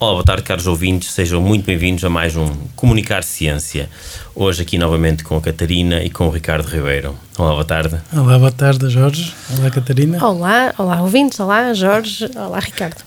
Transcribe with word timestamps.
Olá, 0.00 0.12
boa 0.12 0.24
tarde, 0.24 0.44
caros 0.44 0.66
ouvintes, 0.66 1.12
sejam 1.12 1.42
muito 1.42 1.66
bem-vindos 1.66 2.02
a 2.02 2.08
mais 2.08 2.34
um 2.34 2.48
Comunicar 2.74 3.22
Ciência. 3.22 3.86
Hoje 4.34 4.62
aqui 4.62 4.78
novamente 4.78 5.22
com 5.22 5.36
a 5.36 5.42
Catarina 5.42 6.02
e 6.02 6.08
com 6.08 6.26
o 6.26 6.30
Ricardo 6.30 6.66
Ribeiro. 6.66 7.14
Olá, 7.36 7.50
boa 7.50 7.64
tarde. 7.66 8.00
Olá, 8.10 8.38
boa 8.38 8.50
tarde, 8.50 8.88
Jorge. 8.88 9.34
Olá, 9.58 9.70
Catarina. 9.70 10.26
Olá, 10.26 10.72
olá, 10.78 11.02
ouvintes. 11.02 11.38
Olá, 11.38 11.74
Jorge. 11.74 12.30
Olá, 12.34 12.60
Ricardo. 12.60 13.04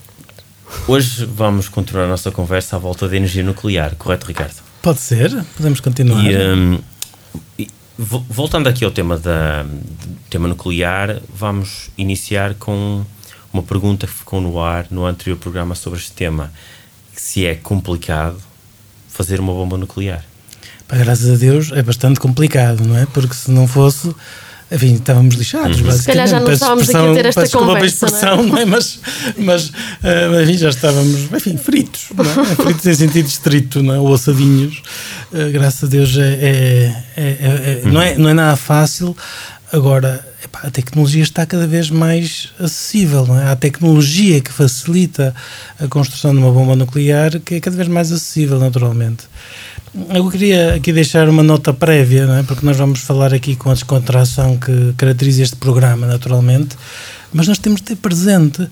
Hoje 0.88 1.26
vamos 1.26 1.68
continuar 1.68 2.06
a 2.06 2.08
nossa 2.08 2.30
conversa 2.30 2.76
à 2.76 2.80
volta 2.80 3.10
da 3.10 3.18
energia 3.18 3.42
nuclear, 3.42 3.96
correto, 3.96 4.28
Ricardo? 4.28 4.62
Pode 4.84 5.00
ser, 5.00 5.32
podemos 5.58 5.80
continuar. 5.80 6.24
E, 6.24 6.38
um, 6.38 6.80
e, 7.58 7.68
voltando 7.98 8.70
aqui 8.70 8.86
ao 8.86 8.92
tema, 8.92 9.18
da, 9.18 9.66
tema 10.30 10.48
nuclear, 10.48 11.20
vamos 11.34 11.90
iniciar 11.98 12.54
com 12.54 13.04
uma 13.52 13.64
pergunta 13.64 14.06
que 14.06 14.14
ficou 14.14 14.40
no 14.40 14.60
ar 14.60 14.86
no 14.92 15.08
anterior 15.08 15.38
programa 15.38 15.74
sobre 15.74 15.98
este 15.98 16.12
tema 16.12 16.52
se 17.16 17.46
é 17.46 17.56
complicado 17.56 18.38
fazer 19.08 19.40
uma 19.40 19.54
bomba 19.54 19.78
nuclear. 19.78 20.24
Pá, 20.88 20.98
graças 20.98 21.30
a 21.30 21.36
Deus 21.36 21.72
é 21.72 21.82
bastante 21.82 22.20
complicado, 22.20 22.86
não 22.86 22.98
é? 22.98 23.06
Porque 23.06 23.34
se 23.34 23.50
não 23.52 23.68
fosse, 23.68 24.14
enfim, 24.72 24.96
estávamos 24.96 25.36
lixados. 25.36 25.80
Uhum. 25.82 25.92
Se 25.92 26.04
calhar 26.04 26.28
já 26.28 26.40
não 26.40 26.52
estávamos 26.52 26.90
aqui 26.90 26.98
a 26.98 27.14
ter 27.14 27.26
esta 27.28 27.48
conversa. 27.50 27.84
a 27.84 27.86
expressão, 27.86 28.44
não 28.44 28.44
é? 28.44 28.48
Não 28.48 28.58
é? 28.58 28.66
Mas, 28.66 29.00
mas 29.38 29.70
uh, 29.70 30.42
enfim, 30.44 30.58
já 30.58 30.70
estávamos, 30.70 31.32
enfim, 31.32 31.58
fritos, 31.58 32.08
não 32.16 32.26
é? 32.26 32.46
fritos 32.56 32.86
em 32.88 32.94
sentido 32.96 33.28
estrito, 33.28 33.84
não 33.84 33.94
é? 33.94 34.00
ou 34.00 34.14
assadinhos. 34.14 34.82
Uh, 35.32 35.52
graças 35.52 35.84
a 35.84 35.88
Deus 35.88 36.18
é, 36.18 36.22
é, 36.22 37.04
é, 37.16 37.22
é 37.22 37.82
uhum. 37.86 37.92
não, 37.92 38.02
é, 38.02 38.18
não 38.18 38.30
é 38.30 38.34
nada 38.34 38.56
fácil. 38.56 39.16
Agora, 39.74 40.24
epá, 40.46 40.60
a 40.68 40.70
tecnologia 40.70 41.24
está 41.24 41.48
cada 41.48 41.66
vez 41.66 41.90
mais 41.90 42.54
acessível, 42.60 43.26
não 43.26 43.40
é? 43.40 43.50
Há 43.50 43.56
tecnologia 43.56 44.40
que 44.40 44.52
facilita 44.52 45.34
a 45.80 45.88
construção 45.88 46.32
de 46.32 46.38
uma 46.38 46.52
bomba 46.52 46.76
nuclear 46.76 47.40
que 47.40 47.56
é 47.56 47.60
cada 47.60 47.76
vez 47.76 47.90
mais 47.90 48.12
acessível, 48.12 48.60
naturalmente. 48.60 49.24
Eu 50.14 50.30
queria 50.30 50.76
aqui 50.76 50.94
deixar 50.94 51.28
uma 51.28 51.42
nota 51.42 51.74
prévia, 51.74 52.28
não 52.28 52.36
é? 52.36 52.44
porque 52.44 52.64
nós 52.64 52.78
vamos 52.78 53.00
falar 53.00 53.34
aqui 53.34 53.56
com 53.56 53.72
a 53.72 53.74
descontração 53.74 54.58
que 54.58 54.94
caracteriza 54.96 55.42
este 55.42 55.56
programa, 55.56 56.06
naturalmente, 56.06 56.78
mas 57.34 57.48
nós 57.48 57.58
temos 57.58 57.82
de 57.82 57.88
ter 57.88 57.96
presente 57.96 58.70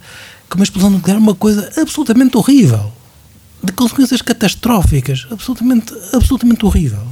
que 0.47 0.55
uma 0.55 0.63
explosão 0.63 0.91
nuclear 0.91 1.17
é 1.17 1.19
uma 1.19 1.33
coisa 1.33 1.67
absolutamente 1.77 2.37
horrível, 2.37 2.93
de 3.63 3.71
consequências 3.71 4.21
catastróficas, 4.21 5.25
absolutamente, 5.31 5.95
absolutamente 6.13 6.63
horrível. 6.63 7.07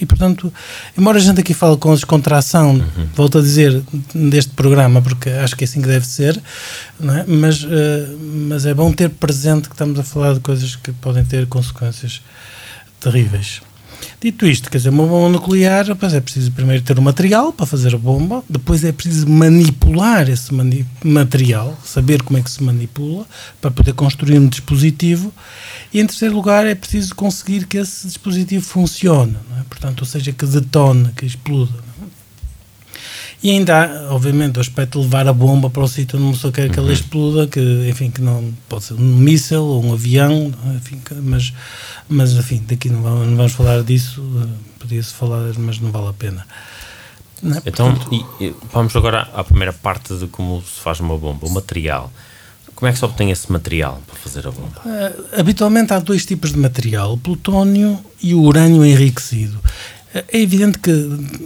E, 0.00 0.06
portanto, 0.06 0.52
embora 0.96 1.18
a 1.18 1.20
gente 1.20 1.40
aqui 1.40 1.54
fale 1.54 1.76
com 1.76 1.94
descontração, 1.94 2.74
uhum. 2.74 3.06
volto 3.14 3.38
a 3.38 3.40
dizer, 3.40 3.82
deste 4.14 4.52
programa, 4.52 5.00
porque 5.02 5.30
acho 5.30 5.56
que 5.56 5.64
é 5.64 5.66
assim 5.66 5.80
que 5.80 5.88
deve 5.88 6.06
ser, 6.06 6.36
é? 6.36 7.24
mas, 7.26 7.62
uh, 7.62 7.68
mas 8.48 8.66
é 8.66 8.74
bom 8.74 8.92
ter 8.92 9.10
presente 9.10 9.68
que 9.68 9.74
estamos 9.74 9.98
a 9.98 10.02
falar 10.02 10.34
de 10.34 10.40
coisas 10.40 10.76
que 10.76 10.92
podem 10.92 11.24
ter 11.24 11.46
consequências 11.46 12.22
terríveis. 13.00 13.60
Dito 14.26 14.44
isto, 14.44 14.68
quer 14.68 14.78
dizer, 14.78 14.88
uma 14.88 15.06
bomba 15.06 15.28
nuclear, 15.28 15.94
pois 15.94 16.12
é 16.12 16.20
preciso 16.20 16.50
primeiro 16.50 16.82
ter 16.82 16.98
o 16.98 17.00
material 17.00 17.52
para 17.52 17.64
fazer 17.64 17.94
a 17.94 17.98
bomba, 17.98 18.42
depois 18.50 18.82
é 18.82 18.90
preciso 18.90 19.28
manipular 19.28 20.28
esse 20.28 20.52
mani 20.52 20.84
material, 21.04 21.78
saber 21.84 22.24
como 22.24 22.36
é 22.36 22.42
que 22.42 22.50
se 22.50 22.60
manipula, 22.60 23.24
para 23.60 23.70
poder 23.70 23.92
construir 23.92 24.40
um 24.40 24.48
dispositivo, 24.48 25.32
e 25.94 26.00
em 26.00 26.06
terceiro 26.08 26.34
lugar 26.34 26.66
é 26.66 26.74
preciso 26.74 27.14
conseguir 27.14 27.68
que 27.68 27.78
esse 27.78 28.04
dispositivo 28.04 28.64
funcione, 28.64 29.36
é? 29.60 29.62
portanto, 29.70 30.00
ou 30.00 30.06
seja, 30.06 30.32
que 30.32 30.44
detone, 30.44 31.12
que 31.16 31.24
exploda. 31.24 31.85
E 33.42 33.50
ainda 33.50 33.84
há, 33.84 34.14
obviamente, 34.14 34.56
o 34.56 34.60
aspecto 34.60 34.98
de 34.98 35.04
levar 35.04 35.28
a 35.28 35.32
bomba 35.32 35.68
para 35.68 35.82
o 35.82 35.88
sítio 35.88 36.18
onde 36.18 36.26
uma 36.26 36.34
pessoa 36.34 36.52
quer 36.52 36.70
que 36.70 36.78
ela 36.78 36.88
uhum. 36.88 36.94
exploda, 36.94 37.46
que, 37.46 37.60
enfim, 37.88 38.10
que 38.10 38.20
não 38.20 38.52
pode 38.68 38.84
ser 38.84 38.94
um 38.94 39.16
míssil 39.16 39.62
ou 39.62 39.84
um 39.84 39.92
avião, 39.92 40.52
enfim, 40.74 41.00
mas, 41.22 41.52
mas, 42.08 42.32
enfim, 42.32 42.64
daqui 42.66 42.88
não 42.88 43.02
vamos, 43.02 43.28
não 43.28 43.36
vamos 43.36 43.52
falar 43.52 43.82
disso, 43.82 44.22
eh, 44.42 44.46
podia-se 44.78 45.12
falar, 45.12 45.52
mas 45.58 45.78
não 45.78 45.90
vale 45.90 46.08
a 46.08 46.12
pena. 46.12 46.46
Não, 47.42 47.56
é? 47.56 47.62
então, 47.66 47.94
portanto, 47.94 48.26
e, 48.40 48.46
e 48.46 48.54
vamos 48.72 48.96
agora 48.96 49.28
à 49.34 49.44
primeira 49.44 49.72
parte 49.72 50.14
de 50.14 50.26
como 50.28 50.62
se 50.62 50.80
faz 50.80 51.00
uma 51.00 51.16
bomba, 51.16 51.46
o 51.46 51.50
material. 51.50 52.10
Como 52.74 52.88
é 52.90 52.92
que 52.92 52.98
se 52.98 53.04
obtém 53.06 53.30
esse 53.30 53.50
material 53.50 54.02
para 54.06 54.16
fazer 54.16 54.46
a 54.46 54.50
bomba? 54.50 54.82
Uh, 54.84 55.40
habitualmente 55.40 55.94
há 55.94 55.98
dois 55.98 56.26
tipos 56.26 56.52
de 56.52 56.58
material, 56.58 57.14
o 57.14 57.16
plutónio 57.16 57.98
e 58.22 58.34
o 58.34 58.42
urânio 58.42 58.84
enriquecido. 58.84 59.58
É 60.32 60.40
evidente 60.40 60.78
que, 60.78 60.92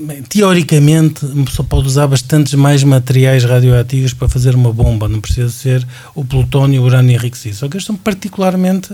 bem, 0.02 0.22
teoricamente, 0.22 1.24
uma 1.24 1.44
pessoa 1.44 1.66
pode 1.66 1.86
usar 1.86 2.06
bastantes 2.06 2.54
mais 2.54 2.84
materiais 2.84 3.44
radioativos 3.44 4.12
para 4.12 4.28
fazer 4.28 4.54
uma 4.54 4.72
bomba, 4.72 5.08
não 5.08 5.20
precisa 5.20 5.48
ser 5.48 5.86
o 6.14 6.24
plutónio 6.24 6.76
e 6.76 6.78
o 6.78 6.82
urânio 6.84 7.14
enriquecido. 7.14 7.56
Só 7.56 7.68
que 7.68 7.76
eles 7.76 7.86
são 7.86 7.96
particularmente 7.96 8.92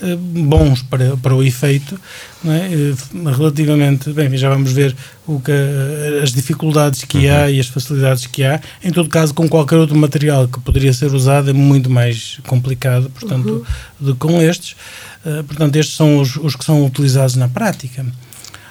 eh, 0.00 0.16
bons 0.16 0.82
para, 0.82 1.16
para 1.16 1.34
o 1.34 1.42
efeito, 1.42 1.98
é? 2.44 2.72
Eh, 2.72 3.30
relativamente, 3.36 4.12
bem, 4.12 4.36
já 4.36 4.48
vamos 4.48 4.72
ver 4.72 4.94
o 5.26 5.40
que, 5.40 5.50
eh, 5.50 6.20
as 6.22 6.32
dificuldades 6.32 7.04
que 7.04 7.26
uhum. 7.26 7.34
há 7.34 7.50
e 7.50 7.58
as 7.58 7.66
facilidades 7.66 8.26
que 8.26 8.44
há. 8.44 8.60
Em 8.82 8.92
todo 8.92 9.08
caso, 9.08 9.34
com 9.34 9.48
qualquer 9.48 9.76
outro 9.76 9.96
material 9.96 10.46
que 10.46 10.60
poderia 10.60 10.92
ser 10.92 11.12
usado, 11.12 11.50
é 11.50 11.52
muito 11.52 11.90
mais 11.90 12.38
complicado, 12.46 13.10
portanto, 13.10 13.48
uhum. 13.48 14.06
do 14.06 14.14
que 14.14 14.20
com 14.20 14.40
estes. 14.40 14.76
Uh, 15.24 15.42
portanto, 15.42 15.74
estes 15.74 15.96
são 15.96 16.20
os, 16.20 16.36
os 16.36 16.54
que 16.54 16.64
são 16.64 16.84
utilizados 16.84 17.34
na 17.34 17.48
prática. 17.48 18.06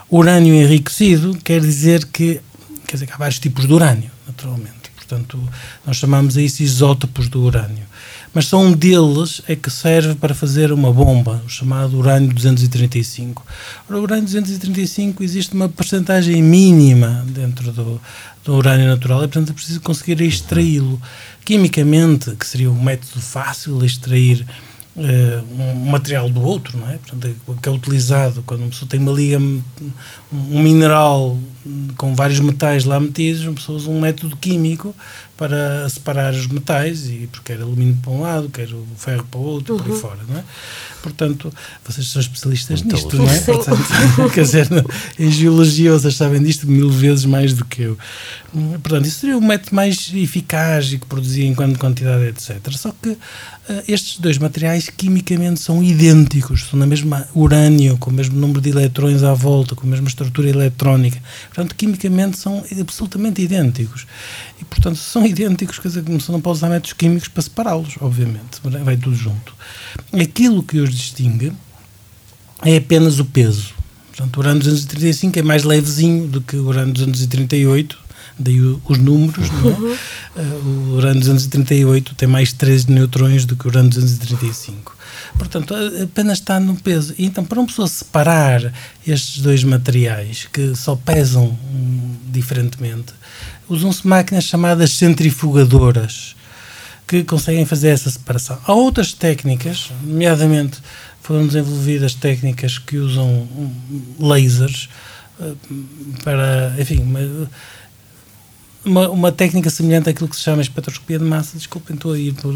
Urânio 0.09 0.53
enriquecido 0.53 1.37
quer 1.43 1.61
dizer 1.61 2.05
que, 2.05 2.39
quer 2.87 2.93
dizer 2.93 3.05
que 3.05 3.13
há 3.13 3.17
vários 3.17 3.39
tipos 3.39 3.65
de 3.65 3.73
urânio, 3.73 4.11
naturalmente. 4.27 4.85
Portanto, 4.95 5.39
nós 5.85 5.97
chamamos 5.97 6.35
a 6.35 6.41
isso 6.41 6.63
isótopos 6.63 7.27
do 7.27 7.43
urânio. 7.43 7.83
Mas 8.33 8.47
só 8.47 8.59
um 8.59 8.73
deles 8.73 9.41
é 9.47 9.55
que 9.55 9.69
serve 9.69 10.15
para 10.15 10.33
fazer 10.33 10.71
uma 10.71 10.91
bomba, 10.91 11.41
o 11.45 11.49
chamado 11.49 11.97
urânio 11.97 12.33
235. 12.33 13.45
Ora, 13.87 13.99
o 13.99 14.01
urânio 14.01 14.25
235 14.25 15.23
existe 15.23 15.53
uma 15.53 15.69
porcentagem 15.69 16.41
mínima 16.41 17.23
dentro 17.29 17.71
do, 17.71 18.01
do 18.43 18.55
urânio 18.55 18.87
natural 18.87 19.19
e, 19.19 19.27
portanto, 19.27 19.51
é 19.51 19.53
preciso 19.53 19.79
conseguir 19.79 20.19
extraí-lo. 20.21 20.99
Quimicamente, 21.45 22.31
que 22.31 22.45
seria 22.45 22.71
um 22.71 22.81
método 22.81 23.21
fácil 23.21 23.77
de 23.77 23.85
extrair 23.85 24.45
um 24.95 25.89
material 25.89 26.29
do 26.29 26.41
outro, 26.41 26.77
não 26.77 26.89
é? 26.89 26.97
Portanto, 26.97 27.27
é, 27.27 27.61
que 27.61 27.69
é 27.69 27.71
utilizado 27.71 28.43
quando 28.43 28.61
uma 28.61 28.69
pessoa 28.69 28.87
tem 28.89 28.99
uma 28.99 29.11
liga, 29.11 29.37
um 29.39 29.63
mineral 30.61 31.37
com 31.97 32.13
vários 32.13 32.39
metais 32.39 32.85
lá 32.85 32.99
metidos, 32.99 33.43
uma 33.43 33.53
pessoa 33.53 33.77
usa 33.77 33.89
um 33.89 33.99
método 33.99 34.35
químico 34.37 34.95
para 35.37 35.87
separar 35.89 36.33
os 36.33 36.47
metais, 36.47 37.07
e 37.07 37.27
porque 37.31 37.53
quer 37.53 37.61
alumínio 37.61 37.97
para 38.01 38.11
um 38.11 38.21
lado, 38.21 38.49
quer 38.49 38.69
o 38.69 38.85
ferro 38.97 39.25
para 39.29 39.39
o 39.39 39.43
outro, 39.43 39.73
uhum. 39.73 39.79
por 39.79 39.87
aí 39.87 39.93
uhum. 39.93 39.99
fora, 39.99 40.19
não 40.29 40.37
é? 40.37 40.43
Portanto, 41.03 41.53
vocês 41.85 42.07
são 42.07 42.21
especialistas 42.21 42.81
Muito 42.81 42.95
nisto, 42.95 43.17
não 43.17 43.29
é? 43.29 43.39
Portanto, 43.39 43.83
quer 44.33 44.41
dizer, 44.41 44.67
em 45.19 45.29
geologia 45.29 45.91
vocês 45.91 46.15
sabem 46.15 46.41
disto 46.41 46.67
mil 46.67 46.89
vezes 46.89 47.25
mais 47.25 47.53
do 47.53 47.65
que 47.65 47.83
eu. 47.83 47.97
Portanto, 48.81 49.05
isso 49.05 49.19
seria 49.19 49.37
o 49.37 49.41
método 49.41 49.75
mais 49.75 50.11
eficaz 50.13 50.93
e 50.93 50.97
que 50.97 51.05
produzia 51.05 51.45
em 51.45 51.53
quanto 51.53 51.77
quantidade, 51.77 52.23
etc. 52.25 52.59
Só 52.71 52.93
que 52.99 53.09
uh, 53.09 53.19
estes 53.87 54.17
dois 54.17 54.37
materiais 54.37 54.89
quimicamente 54.89 55.59
são 55.59 55.83
idênticos, 55.83 56.65
são 56.69 56.79
na 56.79 56.87
mesma 56.87 57.27
urânio, 57.35 57.97
com 57.97 58.09
o 58.09 58.13
mesmo 58.13 58.39
número 58.39 58.61
de 58.61 58.69
eletrões 58.69 59.21
à 59.23 59.33
volta, 59.33 59.75
com 59.75 59.85
a 59.85 59.89
mesma 59.89 60.07
estrutura 60.07 60.49
eletrónica. 60.49 61.21
Portanto, 61.55 61.73
quimicamente 61.75 62.37
são 62.37 62.61
absolutamente 62.81 63.41
idênticos. 63.41 64.05
E, 64.59 64.65
portanto, 64.65 64.97
se 64.97 65.09
são 65.09 65.25
idênticos, 65.25 65.79
quer 65.79 65.87
dizer 65.87 66.03
que 66.03 66.11
não 66.11 66.41
pode 66.41 66.57
usar 66.57 66.67
métodos 66.67 66.91
químicos 66.91 67.29
para 67.29 67.41
separá-los, 67.41 67.95
obviamente. 68.01 68.59
Vai 68.83 68.97
tudo 68.97 69.15
junto. 69.15 69.55
Aquilo 70.11 70.61
que 70.61 70.79
os 70.79 70.93
distingue 70.93 71.53
é 72.61 72.75
apenas 72.75 73.19
o 73.19 73.25
peso. 73.25 73.73
Portanto, 74.07 74.35
o 74.35 74.39
urânio 74.41 74.59
235 74.59 75.39
é 75.39 75.41
mais 75.41 75.63
levezinho 75.63 76.27
do 76.27 76.41
que 76.41 76.57
o 76.57 76.67
urânio 76.67 76.93
238, 76.93 77.97
daí 78.37 78.59
os 78.59 78.97
números, 78.97 79.49
é? 79.49 80.39
Uh, 80.39 80.67
o 80.67 80.95
urânio 80.95 81.19
238 81.19 82.15
tem 82.15 82.27
mais 82.27 82.51
13 82.51 82.91
neutrões 82.91 83.45
do 83.45 83.55
que 83.55 83.65
o 83.65 83.69
urânio 83.69 83.89
235. 83.89 84.95
Portanto, 85.37 85.73
apenas 86.03 86.39
está 86.39 86.59
no 86.59 86.75
peso. 86.75 87.13
E, 87.17 87.25
então, 87.25 87.43
para 87.43 87.59
uma 87.59 87.67
pessoa 87.67 87.87
separar 87.87 88.73
estes 89.05 89.41
dois 89.41 89.63
materiais, 89.63 90.47
que 90.51 90.75
só 90.75 90.95
pesam 90.95 91.57
hum, 91.73 92.15
diferentemente, 92.27 93.13
usam-se 93.67 94.07
máquinas 94.07 94.45
chamadas 94.45 94.91
centrifugadoras 94.91 96.35
que 97.07 97.23
conseguem 97.23 97.65
fazer 97.65 97.89
essa 97.89 98.09
separação. 98.09 98.57
Há 98.65 98.73
outras 98.73 99.13
técnicas, 99.13 99.91
nomeadamente 100.03 100.79
foram 101.21 101.45
desenvolvidas 101.47 102.13
técnicas 102.13 102.77
que 102.77 102.97
usam 102.97 103.47
lasers 104.19 104.89
para, 106.23 106.73
enfim, 106.79 107.03
uma, 108.85 109.09
uma 109.09 109.31
técnica 109.31 109.69
semelhante 109.69 110.09
àquilo 110.09 110.29
que 110.29 110.35
se 110.35 110.43
chama 110.43 110.61
espectroscopia 110.61 111.19
de 111.19 111.25
massa. 111.25 111.57
Desculpem, 111.57 111.95
estou 111.95 112.13
a 112.13 112.19
ir 112.19 112.33
por, 112.33 112.53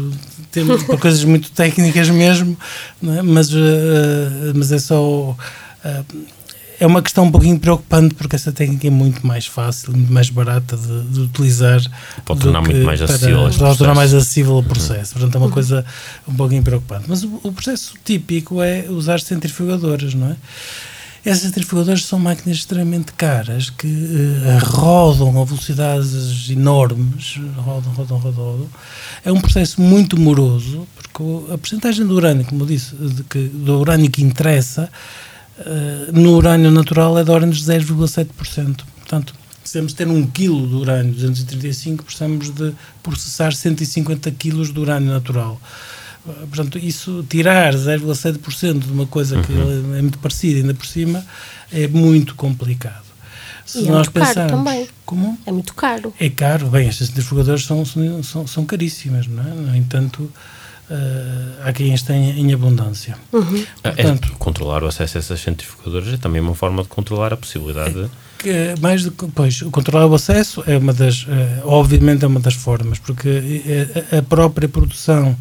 por 0.86 0.98
coisas 1.00 1.24
muito 1.24 1.50
técnicas 1.50 2.08
mesmo, 2.08 2.56
é? 3.02 3.22
mas, 3.22 3.52
uh, 3.52 3.58
mas 4.54 4.72
é 4.72 4.78
só. 4.78 5.30
Uh, 5.30 6.40
é 6.80 6.86
uma 6.86 7.02
questão 7.02 7.24
um 7.24 7.30
pouquinho 7.30 7.58
preocupante 7.58 8.14
porque 8.14 8.34
essa 8.34 8.50
técnica 8.50 8.86
é 8.86 8.90
muito 8.90 9.26
mais 9.26 9.46
fácil, 9.46 9.92
muito 9.92 10.10
mais 10.10 10.30
barata 10.30 10.78
de, 10.78 11.02
de 11.10 11.20
utilizar. 11.20 11.78
Pode 12.24 12.40
tornar 12.40 12.62
muito 12.62 12.86
mais 12.86 13.02
acessível. 13.02 13.50
Pode 13.58 13.76
tornar 13.78 13.94
mais 13.94 14.14
acessível 14.14 14.56
o 14.56 14.62
processo. 14.62 15.12
Portanto, 15.12 15.34
é 15.34 15.38
uma 15.38 15.50
coisa 15.50 15.84
um 16.26 16.34
pouquinho 16.34 16.62
preocupante. 16.62 17.04
Mas 17.06 17.22
o, 17.22 17.38
o 17.42 17.52
processo 17.52 17.92
típico 18.02 18.62
é 18.62 18.86
usar 18.88 19.20
centrifugadoras, 19.20 20.14
não 20.14 20.28
é? 20.28 20.36
Essas 21.24 21.42
centrifugadoras 21.42 22.04
são 22.04 22.18
máquinas 22.18 22.58
extremamente 22.58 23.12
caras 23.12 23.68
que 23.68 23.86
uh, 23.86 24.64
rodam 24.64 25.40
a 25.40 25.44
velocidades 25.44 26.48
enormes, 26.48 27.38
rodam, 27.56 27.92
rodam, 27.92 28.18
rodam. 28.18 28.68
É 29.22 29.30
um 29.30 29.40
processo 29.40 29.82
muito 29.82 30.18
moroso, 30.18 30.88
porque 30.94 31.52
a 31.52 31.58
porcentagem 31.58 32.06
do 32.06 32.14
urânio, 32.14 32.46
como 32.46 32.62
eu 32.62 32.66
disse, 32.66 32.96
que, 33.28 33.38
do 33.38 33.80
urânio 33.80 34.10
que 34.10 34.22
interessa, 34.22 34.88
uh, 35.58 36.18
no 36.18 36.36
urânio 36.36 36.70
natural 36.70 37.18
é 37.18 37.22
de 37.22 37.30
ordem 37.30 37.50
de 37.50 37.62
0,7%. 37.62 38.82
Portanto, 38.96 39.34
de 39.62 39.94
ter 39.94 40.08
um 40.08 40.26
quilo 40.26 40.66
de 40.66 40.74
urânio 40.74 41.12
235, 41.12 42.02
precisamos 42.02 42.50
de 42.50 42.72
processar 43.02 43.52
150 43.52 44.30
quilos 44.32 44.72
de 44.72 44.80
urânio 44.80 45.12
natural. 45.12 45.60
Portanto, 46.24 46.78
isso, 46.78 47.24
tirar 47.28 47.74
0,7% 47.74 48.78
de 48.78 48.92
uma 48.92 49.06
coisa 49.06 49.40
que 49.40 49.52
uhum. 49.52 49.96
é 49.96 50.02
muito 50.02 50.18
parecida, 50.18 50.60
ainda 50.60 50.74
por 50.74 50.86
cima, 50.86 51.24
é 51.72 51.88
muito 51.88 52.34
complicado. 52.34 53.10
Se 53.64 53.78
e 53.78 53.88
é 53.88 53.90
nós 53.90 53.92
é 53.92 53.94
muito 53.94 54.12
pensarmos, 54.12 54.34
caro 54.34 54.64
também. 54.64 54.88
Como? 55.06 55.38
É 55.46 55.52
muito 55.52 55.74
caro. 55.74 56.12
É 56.18 56.28
caro. 56.28 56.68
Bem, 56.68 56.88
estas 56.88 57.08
centrifugadoras 57.08 57.64
são, 57.64 57.84
são, 58.22 58.46
são 58.46 58.64
caríssimas, 58.64 59.26
não 59.26 59.42
é? 59.42 59.54
No 59.54 59.76
entanto, 59.76 60.30
Uh, 60.90 61.54
há 61.64 61.72
quem 61.72 61.94
as 61.94 62.02
tenha 62.02 62.32
em 62.32 62.52
abundância. 62.52 63.16
Uhum. 63.32 63.64
Portanto, 63.80 64.32
é, 64.32 64.36
controlar 64.40 64.82
o 64.82 64.88
acesso 64.88 65.18
a 65.18 65.20
essas 65.20 65.38
centrifugadoras 65.38 66.12
é 66.12 66.16
também 66.16 66.40
uma 66.40 66.56
forma 66.56 66.82
de 66.82 66.88
controlar 66.88 67.32
a 67.32 67.36
possibilidade. 67.36 68.10
É, 68.44 68.74
que, 68.74 68.80
mais 68.80 69.04
de, 69.04 69.12
pois, 69.12 69.62
controlar 69.70 70.06
o 70.06 70.14
acesso 70.16 70.64
é 70.66 70.76
uma 70.76 70.92
das, 70.92 71.22
uh, 71.22 71.28
obviamente 71.62 72.24
é 72.24 72.26
uma 72.26 72.40
das 72.40 72.54
formas, 72.54 72.98
porque 72.98 73.62
a 74.18 74.20
própria 74.22 74.68
produção 74.68 75.38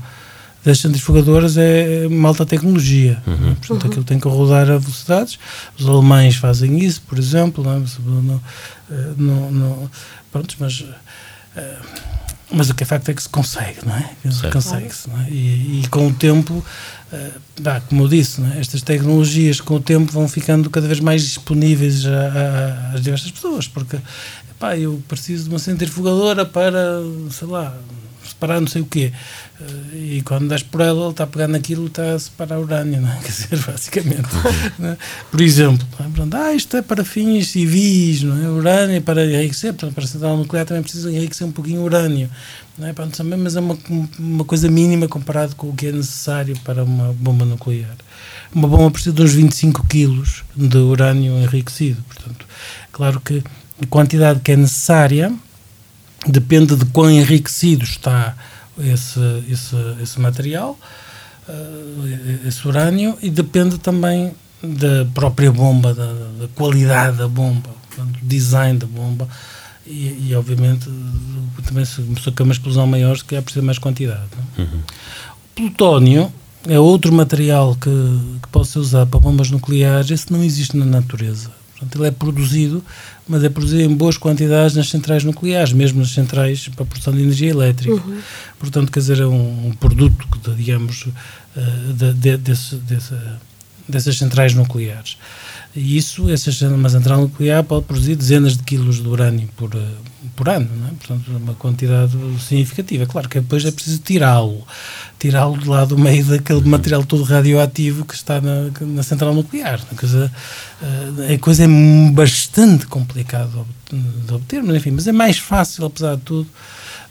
das 0.63 0.79
centrifugadoras 0.79 1.57
é 1.57 2.07
malta 2.09 2.45
tecnologia. 2.45 3.21
É? 3.25 3.29
Uhum. 3.29 3.55
Portanto, 3.55 3.87
aquilo 3.87 4.03
tem 4.03 4.19
que 4.19 4.27
rodar 4.27 4.69
a 4.69 4.77
velocidades. 4.77 5.39
Os 5.77 5.87
alemães 5.87 6.35
fazem 6.35 6.79
isso, 6.79 7.01
por 7.03 7.17
exemplo. 7.17 7.63
Não, 7.63 7.79
não, 8.05 8.41
não, 9.17 9.51
não 9.51 9.91
pronto, 10.31 10.55
mas, 10.59 10.85
eh, 11.55 11.77
mas 12.51 12.69
o 12.69 12.75
que 12.75 12.83
é 12.83 12.85
facto 12.85 13.09
é 13.09 13.13
que 13.13 13.23
se 13.23 13.29
consegue, 13.29 13.79
não 13.85 13.95
é? 13.95 14.11
Consegue-se. 14.51 15.09
É? 15.09 15.29
E, 15.29 15.81
e, 15.83 15.87
com 15.89 16.07
o 16.07 16.13
tempo, 16.13 16.63
eh, 17.11 17.31
dá, 17.59 17.81
como 17.81 18.03
eu 18.03 18.07
disse, 18.07 18.41
é? 18.41 18.59
estas 18.59 18.81
tecnologias 18.81 19.61
com 19.61 19.75
o 19.75 19.79
tempo 19.79 20.11
vão 20.11 20.27
ficando 20.27 20.69
cada 20.69 20.87
vem 20.87 21.01
mais 21.01 21.23
disponíveis 21.23 22.03
às 22.93 23.01
diversas 23.01 23.31
pessoas, 23.31 23.67
porque 23.67 23.97
pá, 24.59 24.77
eu 24.77 25.01
preciso 25.07 25.45
de 25.45 25.49
uma 25.49 25.59
centrifugadora 25.59 26.45
para, 26.45 27.01
sei 27.31 27.47
lá, 27.47 27.75
separar 28.39 28.61
não 28.61 28.67
sei 28.67 28.81
o 28.81 28.85
quê. 28.85 29.11
Eh, 29.59 29.97
e 29.97 30.21
quando 30.21 30.47
das 30.47 30.63
por 30.63 30.79
ela, 30.79 31.01
ele 31.01 31.11
está 31.11 31.27
pegando 31.27 31.55
aquilo 31.55 31.87
está 31.87 32.13
a 32.13 32.19
separar 32.19 32.57
urânio, 32.59 33.01
não 33.01 33.11
é? 33.11 33.17
Quer 33.19 33.27
dizer, 33.27 33.59
basicamente. 33.59 34.29
É? 34.81 34.97
Por 35.29 35.41
exemplo, 35.41 35.85
é? 35.99 36.03
Portanto, 36.03 36.33
ah, 36.35 36.53
isto 36.53 36.77
é 36.77 36.81
para 36.81 37.03
fins 37.03 37.49
civis, 37.49 38.23
não 38.23 38.41
é? 38.41 38.47
Urânio 38.47 39.01
para 39.01 39.25
enriquecer, 39.25 39.73
portanto, 39.73 39.93
para 39.93 40.05
a 40.05 40.07
central 40.07 40.37
nuclear 40.37 40.65
também 40.65 40.81
precisa 40.81 41.11
enriquecer 41.11 41.45
um 41.45 41.51
pouquinho 41.51 41.81
urânio, 41.83 42.29
não 42.77 42.87
é? 42.87 42.93
Portanto, 42.93 43.17
também, 43.17 43.37
mas 43.37 43.57
é 43.57 43.59
uma, 43.59 43.77
uma 44.17 44.45
coisa 44.45 44.69
mínima 44.69 45.07
comparado 45.07 45.55
com 45.55 45.69
o 45.69 45.75
que 45.75 45.87
é 45.87 45.91
necessário 45.91 46.57
para 46.63 46.83
uma 46.83 47.13
bomba 47.13 47.43
nuclear. 47.43 47.95
Uma 48.53 48.67
bomba 48.67 48.89
precisa 48.91 49.13
de 49.13 49.21
uns 49.21 49.33
25 49.33 49.85
quilos 49.87 50.43
de 50.55 50.77
urânio 50.77 51.33
enriquecido, 51.33 52.01
portanto, 52.03 52.47
claro 52.91 53.19
que 53.19 53.43
a 53.81 53.85
quantidade 53.87 54.39
que 54.39 54.51
é 54.51 54.55
necessária 54.55 55.31
depende 56.27 56.75
de 56.75 56.85
quão 56.85 57.09
enriquecido 57.09 57.83
está 57.83 58.35
esse, 58.77 59.19
esse, 59.49 59.75
esse 60.01 60.19
material, 60.19 60.77
uh, 61.47 62.47
esse 62.47 62.67
urânio, 62.67 63.17
e 63.21 63.29
depende 63.29 63.77
também 63.77 64.33
da 64.61 65.05
própria 65.13 65.51
bomba, 65.51 65.93
da, 65.93 66.13
da 66.13 66.47
qualidade 66.55 67.17
da 67.17 67.27
bomba, 67.27 67.69
do 67.97 68.19
design 68.21 68.77
da 68.77 68.87
bomba, 68.87 69.27
e, 69.85 70.27
e 70.29 70.35
obviamente 70.35 70.89
também 71.65 71.85
se 71.85 72.01
começou 72.01 72.33
a 72.37 72.43
uma 72.43 72.53
explosão 72.53 72.87
maior, 72.87 73.17
se 73.17 73.25
calhar 73.25 73.43
precisa 73.43 73.65
mais 73.65 73.79
quantidade. 73.79 74.27
Uhum. 74.57 74.81
O 75.45 75.55
plutónio 75.55 76.31
é 76.67 76.79
outro 76.79 77.11
material 77.13 77.75
que, 77.75 77.89
que 78.41 78.47
pode 78.49 78.67
ser 78.67 78.79
usado 78.79 79.09
para 79.09 79.19
bombas 79.19 79.49
nucleares, 79.49 80.11
esse 80.11 80.31
não 80.31 80.43
existe 80.43 80.75
na 80.75 80.85
natureza. 80.85 81.51
Portanto, 81.79 81.97
ele 81.97 82.07
é 82.07 82.11
produzido, 82.11 82.83
mas 83.25 83.41
é 83.43 83.49
produzido 83.49 83.83
em 83.83 83.95
boas 83.95 84.17
quantidades 84.17 84.75
nas 84.75 84.89
centrais 84.89 85.23
nucleares, 85.23 85.71
mesmo 85.71 85.99
nas 85.99 86.11
centrais 86.11 86.67
para 86.67 86.83
a 86.83 86.85
produção 86.85 87.13
de 87.13 87.21
energia 87.21 87.49
elétrica. 87.49 87.93
Uhum. 87.93 88.19
Portanto, 88.59 88.91
quer 88.91 88.99
dizer, 88.99 89.21
é 89.21 89.25
um, 89.25 89.67
um 89.67 89.71
produto, 89.71 90.27
que, 90.27 90.51
digamos, 90.55 91.05
uh, 91.05 91.93
de, 91.93 92.13
de, 92.13 92.37
desse, 92.37 92.75
desse, 92.75 93.15
dessas 93.89 94.17
centrais 94.17 94.53
nucleares. 94.53 95.17
E 95.75 95.97
isso, 95.97 96.29
essa 96.29 96.67
uma 96.67 96.89
central 96.89 97.21
nuclear 97.21 97.63
pode 97.63 97.85
produzir 97.85 98.15
dezenas 98.15 98.57
de 98.57 98.63
quilos 98.63 99.01
de 99.01 99.07
urânio 99.07 99.47
por, 99.55 99.73
eh, 99.75 99.79
por 100.35 100.49
ano, 100.49 100.67
é? 100.87 100.95
portanto, 100.95 101.29
uma 101.29 101.53
quantidade 101.53 102.17
significativa. 102.39 103.05
Claro 103.05 103.29
que 103.29 103.39
depois 103.39 103.63
é 103.63 103.71
preciso 103.71 103.99
tirá-lo, 103.99 104.65
tirá-lo 105.19 105.57
de 105.59 105.67
lá 105.67 105.85
do 105.85 105.97
meio 105.97 106.25
daquele 106.25 106.67
material 106.67 107.05
todo 107.05 107.21
radioativo 107.21 108.03
que 108.03 108.15
está 108.15 108.41
na, 108.41 108.71
na 108.81 109.03
central 109.03 109.33
nuclear. 109.33 109.79
A 109.91 109.95
coisa, 109.95 110.31
eh, 110.81 111.35
a 111.35 111.39
coisa 111.39 111.65
é 111.65 111.67
bastante 112.13 112.87
complicada 112.87 113.51
de 113.91 114.33
obter, 114.33 114.63
mas 114.63 114.75
enfim, 114.75 114.91
mas 114.91 115.07
é 115.07 115.11
mais 115.11 115.37
fácil, 115.37 115.85
apesar 115.85 116.15
de 116.15 116.21
tudo, 116.23 116.49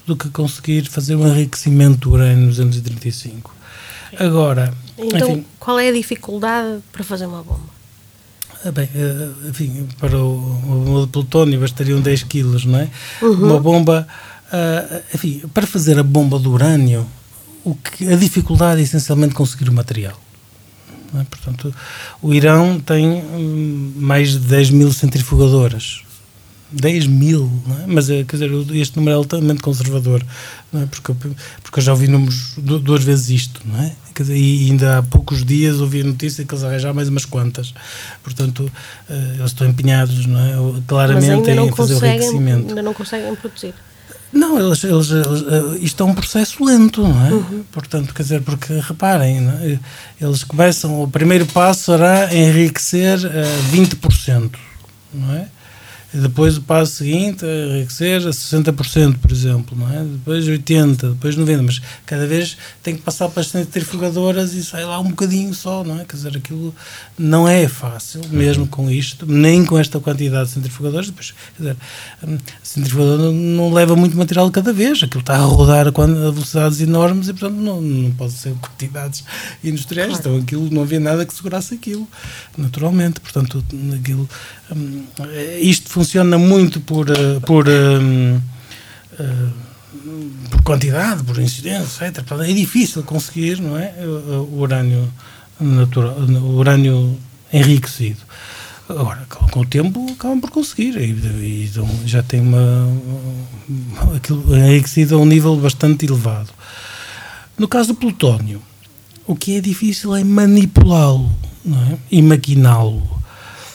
do 0.05 0.17
que 0.17 0.29
conseguir 0.29 0.85
fazer 0.85 1.15
um 1.15 1.25
enriquecimento 1.27 2.09
do 2.09 2.11
urânio 2.11 2.47
235. 2.47 3.58
Agora, 4.17 4.73
então, 4.97 5.31
enfim, 5.31 5.45
qual 5.59 5.79
é 5.79 5.89
a 5.89 5.91
dificuldade 5.91 6.81
para 6.91 7.03
fazer 7.03 7.25
uma 7.25 7.43
bomba? 7.43 7.79
Ah, 8.65 8.71
bem, 8.71 8.89
ah, 8.95 9.49
enfim, 9.49 9.87
para 9.99 10.17
o, 10.17 11.03
o, 11.03 11.07
plutónio 11.07 11.59
bastariam 11.59 12.01
10 12.01 12.23
quilos, 12.23 12.65
não 12.65 12.79
é? 12.79 12.89
Uhum. 13.21 13.45
Uma 13.45 13.59
bomba, 13.59 14.07
uh, 14.51 15.01
enfim, 15.13 15.43
para 15.53 15.65
fazer 15.65 15.97
a 15.97 16.03
bomba 16.03 16.37
do 16.37 16.51
urânio, 16.51 17.07
o 17.63 17.75
que, 17.75 18.11
a 18.11 18.15
dificuldade 18.15 18.81
é 18.81 18.83
essencialmente 18.83 19.33
conseguir 19.33 19.69
o 19.69 19.73
material. 19.73 20.19
É? 21.15 21.23
Portanto, 21.23 21.73
o 22.21 22.33
Irão 22.33 22.79
tem 22.79 23.07
hum, 23.07 23.93
mais 23.95 24.31
de 24.31 24.39
10 24.39 24.71
mil 24.71 24.93
centrifugadoras 24.93 26.03
10 26.71 27.07
mil, 27.07 27.49
é? 27.81 27.87
mas 27.87 28.09
é, 28.09 28.23
quer 28.23 28.37
dizer, 28.37 28.51
este 28.75 28.97
número 28.97 29.15
é 29.15 29.17
altamente 29.17 29.61
conservador, 29.61 30.23
é? 30.73 30.85
porque, 30.85 31.13
porque 31.63 31.79
eu 31.79 31.83
já 31.83 31.91
ouvi 31.91 32.07
números 32.07 32.53
duas 32.57 33.03
vezes 33.03 33.29
isto, 33.29 33.61
não 33.65 33.81
é? 33.81 33.91
Quer 34.13 34.23
dizer, 34.23 34.37
e 34.37 34.69
ainda 34.69 34.99
há 34.99 35.03
poucos 35.03 35.43
dias 35.43 35.79
ouvi 35.79 36.01
a 36.01 36.03
notícia 36.03 36.45
que 36.45 36.53
eles 36.53 36.63
arranjaram 36.63 36.93
mais 36.93 37.09
umas 37.09 37.25
quantas, 37.25 37.73
portanto, 38.23 38.71
uh, 39.09 39.13
eles 39.35 39.51
estão 39.51 39.67
empenhados, 39.67 40.25
não 40.25 40.39
é? 40.39 40.81
Claramente 40.85 41.49
em 41.49 41.71
fazer 41.71 41.95
o 41.95 42.05
enriquecimento. 42.05 42.69
Ainda 42.69 42.81
não 42.81 42.93
conseguem 42.93 43.35
produzir. 43.35 43.73
Não, 44.31 44.59
eles, 44.59 44.83
eles, 44.83 45.09
eles, 45.09 45.41
eh, 45.41 45.77
isto 45.81 46.03
é 46.03 46.05
um 46.05 46.13
processo 46.13 46.63
lento, 46.63 47.01
não 47.01 47.25
é? 47.25 47.31
Uhum. 47.31 47.63
Portanto, 47.71 48.13
quer 48.13 48.21
dizer, 48.21 48.41
porque 48.43 48.73
reparem, 48.79 49.39
é? 49.39 49.79
eles 50.21 50.43
começam, 50.43 51.01
o 51.01 51.07
primeiro 51.07 51.47
passo 51.47 51.85
será 51.85 52.31
enriquecer 52.31 53.17
uh, 53.17 53.27
eh, 53.27 53.75
20%, 53.75 54.51
não 55.11 55.33
é? 55.33 55.47
Depois 56.11 56.57
o 56.57 56.61
passo 56.61 56.95
seguinte 56.95 57.45
é 57.45 57.67
enriquecer 57.67 58.25
a 58.25 58.31
60%, 58.31 59.17
por 59.19 59.31
exemplo, 59.31 59.77
não 59.77 59.91
é? 59.93 60.03
depois 60.03 60.45
80%, 60.45 61.13
depois 61.13 61.35
90%, 61.35 61.61
mas 61.61 61.81
cada 62.05 62.25
vez 62.25 62.57
tem 62.81 62.95
que 62.95 63.01
passar 63.01 63.29
para 63.29 63.41
as 63.41 63.47
centrifugadoras 63.47 64.53
e 64.53 64.63
sai 64.63 64.85
lá 64.85 64.99
um 64.99 65.09
bocadinho 65.09 65.53
só, 65.53 65.83
não 65.83 65.99
é? 65.99 66.05
Quer 66.05 66.15
dizer, 66.15 66.37
aquilo 66.37 66.73
não 67.17 67.47
é 67.47 67.67
fácil, 67.67 68.21
mesmo 68.31 68.67
com 68.67 68.89
isto, 68.89 69.25
nem 69.27 69.63
com 69.63 69.77
esta 69.77 69.99
quantidade 69.99 70.47
de 70.47 70.55
centrifugadoras, 70.55 71.07
depois, 71.07 71.33
quer 71.55 71.63
dizer, 71.63 71.77
hum, 72.27 72.37
a 72.37 72.65
centrifugadora 72.65 73.31
não 73.31 73.71
leva 73.71 73.95
muito 73.95 74.17
material 74.17 74.49
cada 74.49 74.73
vez, 74.73 75.03
aquilo 75.03 75.21
está 75.21 75.35
a 75.35 75.45
rodar 75.45 75.87
a 75.87 75.91
velocidades 75.91 76.81
enormes 76.81 77.27
e, 77.27 77.33
portanto, 77.33 77.59
não, 77.59 77.81
não 77.81 78.11
pode 78.11 78.33
ser 78.33 78.53
quantidades 78.55 79.23
industriais, 79.63 80.13
claro. 80.13 80.29
então 80.29 80.43
aquilo 80.43 80.69
não 80.71 80.81
havia 80.81 80.99
nada 80.99 81.23
que 81.23 81.33
segurasse 81.33 81.75
aquilo, 81.75 82.07
naturalmente, 82.57 83.19
portanto, 83.19 83.63
aquilo, 83.93 84.27
hum, 84.75 85.03
isto 85.61 85.98
funciona 85.99 86.37
muito 86.37 86.79
por, 86.79 87.09
eh, 87.09 87.41
por, 87.45 87.67
um, 87.67 88.35
uh, 88.35 88.41
eh, 89.19 89.49
por 90.49 90.61
quantidade, 90.63 91.25
por 91.25 91.37
incidência, 91.37 92.07
etc. 92.07 92.19
É 92.47 92.53
difícil 92.53 93.03
conseguir 93.03 93.59
não 93.59 93.77
é, 93.77 93.93
o 94.01 94.59
urânio 94.61 95.11
natural, 95.59 96.15
o 96.15 96.55
urânio 96.55 97.19
enriquecido. 97.51 98.21
Agora, 98.87 99.25
com 99.27 99.59
o 99.59 99.65
tempo, 99.65 100.09
acabam 100.13 100.39
por 100.39 100.51
conseguir 100.51 100.95
e, 100.95 101.11
e 101.11 101.71
já 102.05 102.23
tem 102.23 102.39
uma. 102.39 102.87
aquilo 104.15 104.55
enriquecido 104.55 105.15
a 105.15 105.17
um 105.19 105.25
nível 105.25 105.57
bastante 105.57 106.05
elevado. 106.05 106.49
No 107.57 107.67
caso 107.67 107.89
do 107.89 107.95
plutónio, 107.95 108.61
o 109.27 109.35
que 109.35 109.57
é 109.57 109.59
difícil 109.59 110.15
é 110.15 110.23
manipulá-lo 110.23 111.29
é? 111.67 111.97
e 112.09 112.21
maquiná-lo. 112.21 113.18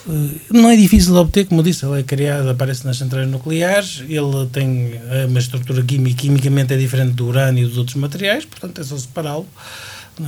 Eh, 0.08 0.40
não 0.50 0.70
é 0.70 0.76
difícil 0.76 1.12
de 1.12 1.18
obter, 1.18 1.46
como 1.46 1.60
eu 1.60 1.64
disse, 1.64 1.84
ele 1.84 2.00
é 2.00 2.02
criado, 2.02 2.48
aparece 2.48 2.84
nas 2.86 2.96
centrais 2.96 3.28
nucleares, 3.28 4.02
ele 4.08 4.46
tem 4.52 4.92
uma 5.28 5.38
estrutura 5.38 5.82
química, 5.82 6.22
quimicamente 6.22 6.74
é 6.74 6.76
diferente 6.76 7.12
do 7.12 7.26
urânio 7.26 7.64
e 7.64 7.68
dos 7.68 7.78
outros 7.78 7.96
materiais, 7.96 8.44
portanto 8.44 8.80
é 8.80 8.84
só 8.84 8.96
separá-lo. 8.96 9.46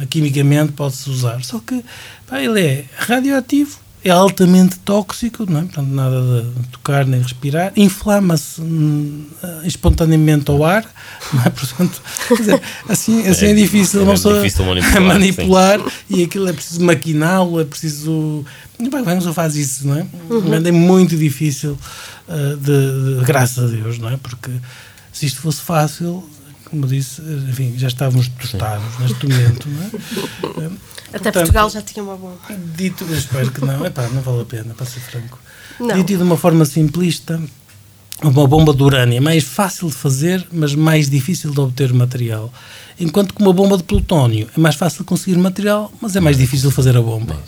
É? 0.02 0.06
Quimicamente 0.06 0.72
pode-se 0.72 1.08
usar. 1.08 1.42
Só 1.44 1.60
que 1.60 1.84
pá, 2.26 2.42
ele 2.42 2.60
é 2.60 2.84
radioativo 2.96 3.86
é 4.04 4.10
altamente 4.10 4.78
tóxico, 4.80 5.50
não 5.50 5.60
é? 5.60 5.62
Portanto, 5.64 5.88
nada 5.88 6.42
de 6.42 6.68
tocar 6.68 7.04
nem 7.04 7.20
respirar, 7.20 7.72
inflama-se 7.76 8.60
hum, 8.60 9.26
espontaneamente 9.64 10.48
ao 10.48 10.64
ar, 10.64 10.84
não 11.32 11.42
é? 11.42 11.50
Portanto, 11.50 12.00
dizer, 12.36 12.60
assim, 12.88 13.26
assim 13.26 13.46
é, 13.46 13.50
é 13.50 13.54
difícil, 13.54 14.08
é 14.08 14.14
difícil 14.14 14.64
manipular, 14.64 15.02
manipular 15.02 15.80
e 16.08 16.22
aquilo 16.22 16.48
é 16.48 16.52
preciso 16.52 16.84
maquiná-lo, 16.84 17.60
é 17.60 17.64
preciso. 17.64 18.44
Vamos 18.78 19.24
faz 19.34 19.56
isso, 19.56 19.86
não 19.86 19.96
é? 19.96 20.06
Uhum. 20.28 20.54
É 20.54 20.72
muito 20.72 21.16
difícil, 21.16 21.78
uh, 22.28 22.56
de, 22.56 23.18
de, 23.18 23.24
graças 23.24 23.64
a 23.64 23.66
Deus, 23.66 23.98
não 23.98 24.10
é? 24.10 24.16
Porque 24.16 24.50
se 25.12 25.26
isto 25.26 25.40
fosse 25.40 25.62
fácil, 25.62 26.28
como 26.70 26.86
disse, 26.86 27.22
enfim, 27.22 27.74
já 27.76 27.88
estávamos 27.88 28.28
tostados 28.28 28.84
Sim. 28.96 29.02
neste 29.02 29.26
momento, 29.26 29.68
não 29.68 29.82
é? 30.64 30.70
Até 31.08 31.18
Portanto, 31.18 31.34
Portugal 31.34 31.70
já 31.70 31.82
tinha 31.82 32.02
uma 32.02 32.16
bomba. 32.16 32.38
Dito, 32.76 33.04
espero 33.12 33.50
que 33.50 33.64
não, 33.64 33.86
epá, 33.86 34.08
não 34.08 34.20
vale 34.20 34.42
a 34.42 34.44
pena, 34.44 34.74
para 34.74 34.84
ser 34.84 35.00
franco. 35.00 35.38
Não. 35.78 35.94
Dito 35.96 36.16
de 36.16 36.22
uma 36.22 36.36
forma 36.36 36.64
simplista, 36.64 37.40
uma 38.22 38.46
bomba 38.46 38.74
de 38.74 38.82
urânio 38.82 39.16
é 39.16 39.20
mais 39.20 39.44
fácil 39.44 39.88
de 39.88 39.94
fazer, 39.94 40.46
mas 40.50 40.74
mais 40.74 41.08
difícil 41.08 41.52
de 41.52 41.60
obter 41.60 41.92
material. 41.92 42.52
Enquanto 42.98 43.34
que 43.34 43.42
uma 43.42 43.52
bomba 43.52 43.76
de 43.76 43.84
plutónio 43.84 44.48
é 44.56 44.60
mais 44.60 44.74
fácil 44.74 45.00
de 45.00 45.04
conseguir 45.04 45.36
material, 45.36 45.92
mas 46.00 46.16
é 46.16 46.20
mais 46.20 46.36
difícil 46.38 46.70
de 46.70 46.74
fazer 46.74 46.96
a 46.96 47.02
bomba. 47.02 47.40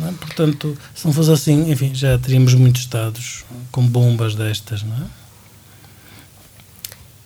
É? 0.00 0.12
Portanto, 0.12 0.76
se 0.94 1.06
não 1.06 1.12
fosse 1.12 1.30
assim, 1.30 1.70
enfim, 1.70 1.94
já 1.94 2.18
teríamos 2.18 2.54
muitos 2.54 2.82
estados 2.82 3.44
com 3.70 3.86
bombas 3.86 4.34
destas, 4.34 4.82
não 4.82 4.96
é? 4.96 5.04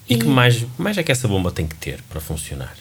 E, 0.09 0.15
e 0.15 0.19
que 0.19 0.27
mais, 0.27 0.65
mais 0.79 0.99
é 0.99 1.03
que 1.03 1.11
essa 1.11 1.27
bomba 1.27 1.51
tem 1.51 1.67
que 1.67 1.75
ter 1.77 2.01
para 2.09 2.21
funcionar? 2.21 2.75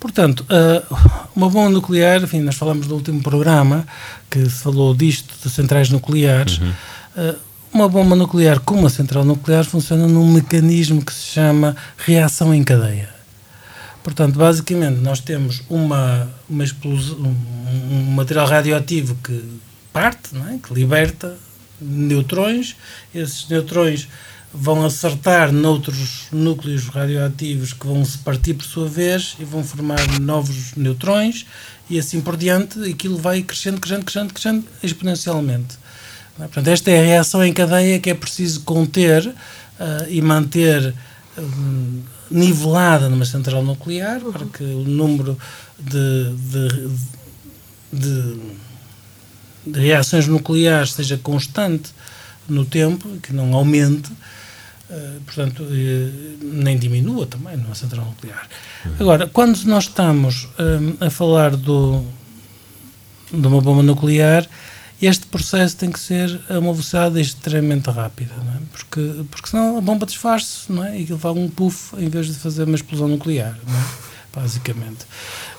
Portanto, 0.00 0.44
uh, 0.50 0.96
uma 1.36 1.48
bomba 1.48 1.70
nuclear, 1.70 2.22
enfim, 2.22 2.40
nós 2.40 2.56
falamos 2.56 2.88
no 2.88 2.96
último 2.96 3.22
programa 3.22 3.86
que 4.28 4.44
se 4.50 4.62
falou 4.62 4.94
disto, 4.94 5.34
de 5.42 5.48
centrais 5.48 5.90
nucleares. 5.90 6.58
Uhum. 6.58 6.72
Uh, 7.16 7.36
uma 7.72 7.88
bomba 7.88 8.16
nuclear 8.16 8.60
com 8.60 8.74
uma 8.74 8.90
central 8.90 9.24
nuclear 9.24 9.64
funciona 9.64 10.06
num 10.06 10.30
mecanismo 10.30 11.02
que 11.04 11.12
se 11.12 11.32
chama 11.34 11.76
reação 11.96 12.52
em 12.52 12.64
cadeia. 12.64 13.08
Portanto, 14.02 14.36
basicamente, 14.36 15.00
nós 15.00 15.20
temos 15.20 15.62
uma, 15.68 16.28
uma 16.48 16.64
explosão, 16.64 17.18
um, 17.18 17.96
um 17.96 18.02
material 18.12 18.46
radioativo 18.46 19.14
que 19.22 19.42
parte, 19.92 20.30
é? 20.36 20.58
que 20.58 20.74
liberta 20.74 21.36
neutrões. 21.80 22.76
Esses 23.14 23.48
neutrões 23.48 24.08
vão 24.52 24.84
acertar 24.84 25.52
noutros 25.52 26.26
núcleos 26.30 26.88
radioativos 26.88 27.72
que 27.72 27.86
vão 27.86 28.04
se 28.04 28.18
partir 28.18 28.54
por 28.54 28.64
sua 28.64 28.88
vez 28.88 29.36
e 29.38 29.44
vão 29.44 29.64
formar 29.64 30.20
novos 30.20 30.74
neutrões 30.76 31.46
e 31.88 31.98
assim 31.98 32.20
por 32.20 32.36
diante, 32.36 32.82
aquilo 32.90 33.18
vai 33.18 33.42
crescendo, 33.42 33.80
crescendo, 33.80 34.04
crescendo, 34.04 34.32
crescendo 34.32 34.64
exponencialmente. 34.82 35.78
É? 36.38 36.42
Portanto, 36.42 36.68
esta 36.68 36.90
é 36.90 37.00
a 37.00 37.04
reação 37.04 37.44
em 37.44 37.52
cadeia 37.52 37.98
que 37.98 38.10
é 38.10 38.14
preciso 38.14 38.60
conter 38.60 39.26
uh, 39.26 39.34
e 40.08 40.20
manter 40.22 40.94
uh, 41.36 42.02
nivelada 42.30 43.08
numa 43.08 43.24
central 43.24 43.62
nuclear 43.62 44.22
uhum. 44.22 44.32
para 44.32 44.46
que 44.46 44.62
o 44.62 44.84
número 44.84 45.36
de, 45.78 46.34
de, 46.34 46.90
de, 47.92 48.40
de 49.66 49.80
reações 49.80 50.26
nucleares 50.26 50.92
seja 50.92 51.18
constante 51.18 51.90
no 52.48 52.64
tempo, 52.64 53.08
que 53.22 53.32
não 53.32 53.54
aumente, 53.54 54.10
eh, 54.90 55.18
portanto, 55.24 55.62
uh, 55.62 56.38
nem 56.42 56.76
diminua 56.76 57.26
também 57.26 57.56
numa 57.56 57.74
central 57.74 58.04
nuclear. 58.04 58.46
Uhum. 58.84 58.92
Agora, 59.00 59.26
quando 59.26 59.62
nós 59.64 59.84
estamos 59.84 60.44
uh, 60.44 61.04
a 61.04 61.08
falar 61.08 61.56
do, 61.56 62.04
de 63.32 63.46
uma 63.46 63.60
bomba 63.60 63.82
nuclear, 63.82 64.46
este 65.06 65.26
processo 65.26 65.76
tem 65.76 65.90
que 65.90 65.98
ser 65.98 66.40
a 66.48 66.58
uma 66.58 66.72
velocidade 66.72 67.20
extremamente 67.20 67.90
rápida, 67.90 68.32
é? 68.34 68.58
porque, 68.70 69.24
porque 69.30 69.48
senão 69.48 69.76
a 69.76 69.80
bomba 69.80 70.06
desfaz-se 70.06 70.70
não 70.70 70.84
é? 70.84 70.98
e 70.98 71.02
aquilo 71.02 71.18
faz 71.18 71.36
um 71.36 71.48
puff 71.48 71.96
em 71.98 72.08
vez 72.08 72.26
de 72.26 72.34
fazer 72.34 72.64
uma 72.64 72.76
explosão 72.76 73.08
nuclear, 73.08 73.58
é? 73.66 74.12
basicamente. 74.34 75.04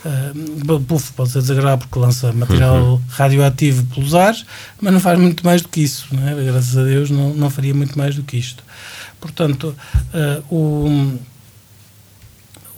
Uh, 0.03 0.73
o 0.73 0.79
puff 0.81 1.13
pode 1.13 1.31
ser 1.31 1.41
desagradável 1.41 1.79
porque 1.79 1.99
lança 1.99 2.31
material 2.33 2.75
uhum. 2.77 3.01
radioativo 3.09 3.83
pelos 3.93 4.15
ares, 4.15 4.45
mas 4.81 4.93
não 4.93 4.99
faz 4.99 5.19
muito 5.19 5.45
mais 5.45 5.61
do 5.61 5.67
que 5.67 5.81
isso. 5.81 6.07
É? 6.13 6.43
Graças 6.45 6.77
a 6.77 6.83
Deus 6.83 7.09
não, 7.09 7.33
não 7.33 7.49
faria 7.49 7.73
muito 7.73 7.97
mais 7.97 8.15
do 8.15 8.23
que 8.23 8.37
isto. 8.37 8.63
Portanto, 9.19 9.75
uh, 10.49 10.55
um, 10.55 11.17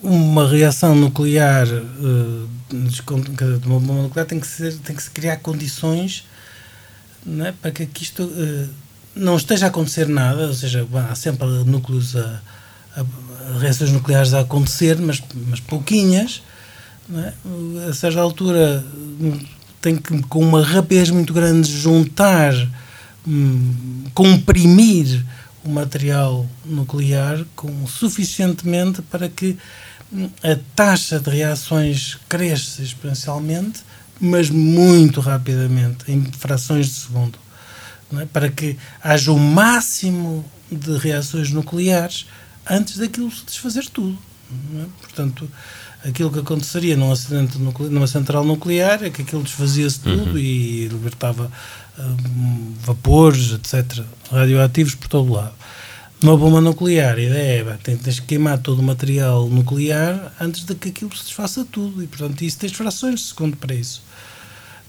uma 0.03 0.47
reação 0.47 0.95
nuclear, 0.95 1.67
uh, 1.67 2.47
de 2.69 3.67
uma 3.67 3.79
bomba 3.79 4.01
nuclear, 4.03 4.27
tem 4.27 4.39
que, 4.39 4.47
ser, 4.47 4.75
tem 4.79 4.95
que 4.95 5.01
se 5.01 5.09
criar 5.09 5.37
condições 5.37 6.25
é, 7.43 7.51
para 7.51 7.71
que 7.71 8.03
isto 8.03 8.23
uh, 8.23 8.69
não 9.15 9.37
esteja 9.37 9.65
a 9.65 9.69
acontecer 9.69 10.07
nada, 10.07 10.47
ou 10.47 10.53
seja, 10.53 10.87
há 11.09 11.15
sempre 11.15 11.47
núcleos 11.65 12.15
a, 12.15 12.41
a, 12.95 13.59
reações 13.59 13.91
nucleares 13.91 14.33
a 14.33 14.41
acontecer, 14.41 14.97
mas, 14.99 15.21
mas 15.47 15.59
pouquinhas. 15.59 16.43
É? 17.13 17.33
A 17.89 17.93
certa 17.93 18.19
altura 18.19 18.83
tem 19.81 19.95
que, 19.95 20.21
com 20.23 20.39
uma 20.39 20.63
rapidez 20.63 21.09
muito 21.09 21.33
grande, 21.33 21.71
juntar, 21.71 22.53
um, 23.27 24.03
comprimir 24.13 25.23
o 25.63 25.69
material 25.69 26.45
nuclear 26.63 27.43
com 27.55 27.87
suficientemente 27.87 29.01
para 29.03 29.29
que 29.29 29.57
hum, 30.11 30.29
a 30.43 30.57
taxa 30.75 31.19
de 31.19 31.29
reações 31.29 32.17
cresça 32.29 32.81
exponencialmente, 32.81 33.81
mas 34.19 34.49
muito 34.49 35.19
rapidamente, 35.19 36.11
em 36.11 36.23
frações 36.31 36.87
de 36.87 36.93
segundo, 36.93 37.37
é? 38.19 38.25
para 38.25 38.49
que 38.49 38.77
haja 39.03 39.31
o 39.31 39.39
máximo 39.39 40.45
de 40.71 40.97
reações 40.97 41.51
nucleares 41.51 42.25
antes 42.69 42.97
daquilo 42.97 43.31
se 43.31 43.45
desfazer 43.45 43.87
tudo. 43.89 44.17
É? 44.75 44.85
Portanto, 45.01 45.49
aquilo 46.03 46.31
que 46.31 46.39
aconteceria 46.39 46.95
num 46.95 47.11
acidente 47.11 47.57
numa 47.57 48.07
central 48.07 48.43
nuclear 48.43 49.03
é 49.03 49.09
que 49.09 49.23
aquilo 49.23 49.43
desfazia-se 49.43 49.99
tudo 49.99 50.31
uhum. 50.31 50.37
e 50.37 50.87
libertava 50.87 51.51
um, 51.97 52.73
vapores, 52.81 53.51
etc., 53.51 54.03
radioativos 54.31 54.95
por 54.95 55.07
todo 55.07 55.33
lado. 55.33 55.53
Numa 56.25 56.37
bomba 56.37 56.59
nuclear, 56.59 57.17
a 57.17 57.21
ideia 57.21 57.61
é 57.61 57.77
tens, 57.83 58.01
tens 58.01 58.19
que 58.19 58.25
queimar 58.25 58.57
todo 58.57 58.79
o 58.79 58.81
material 58.81 59.47
nuclear 59.47 60.33
antes 60.41 60.65
de 60.65 60.73
que 60.73 60.89
aquilo 60.89 61.15
se 61.15 61.25
desfaça 61.25 61.63
tudo. 61.63 62.01
E, 62.01 62.07
portanto, 62.07 62.41
isso 62.41 62.57
tens 62.57 62.71
frações 62.71 63.19
de 63.19 63.27
segundo 63.27 63.55
para 63.55 63.75
isso. 63.75 64.01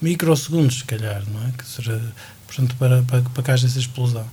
Microsegundos, 0.00 0.78
se 0.78 0.84
calhar, 0.84 1.22
não 1.30 1.46
é? 1.46 1.52
Que 1.52 1.66
será, 1.66 2.00
portanto, 2.46 2.74
para, 2.78 3.02
para, 3.02 3.20
para 3.20 3.42
que 3.42 3.50
haja 3.50 3.66
essa 3.66 3.78
explosão. 3.78 4.26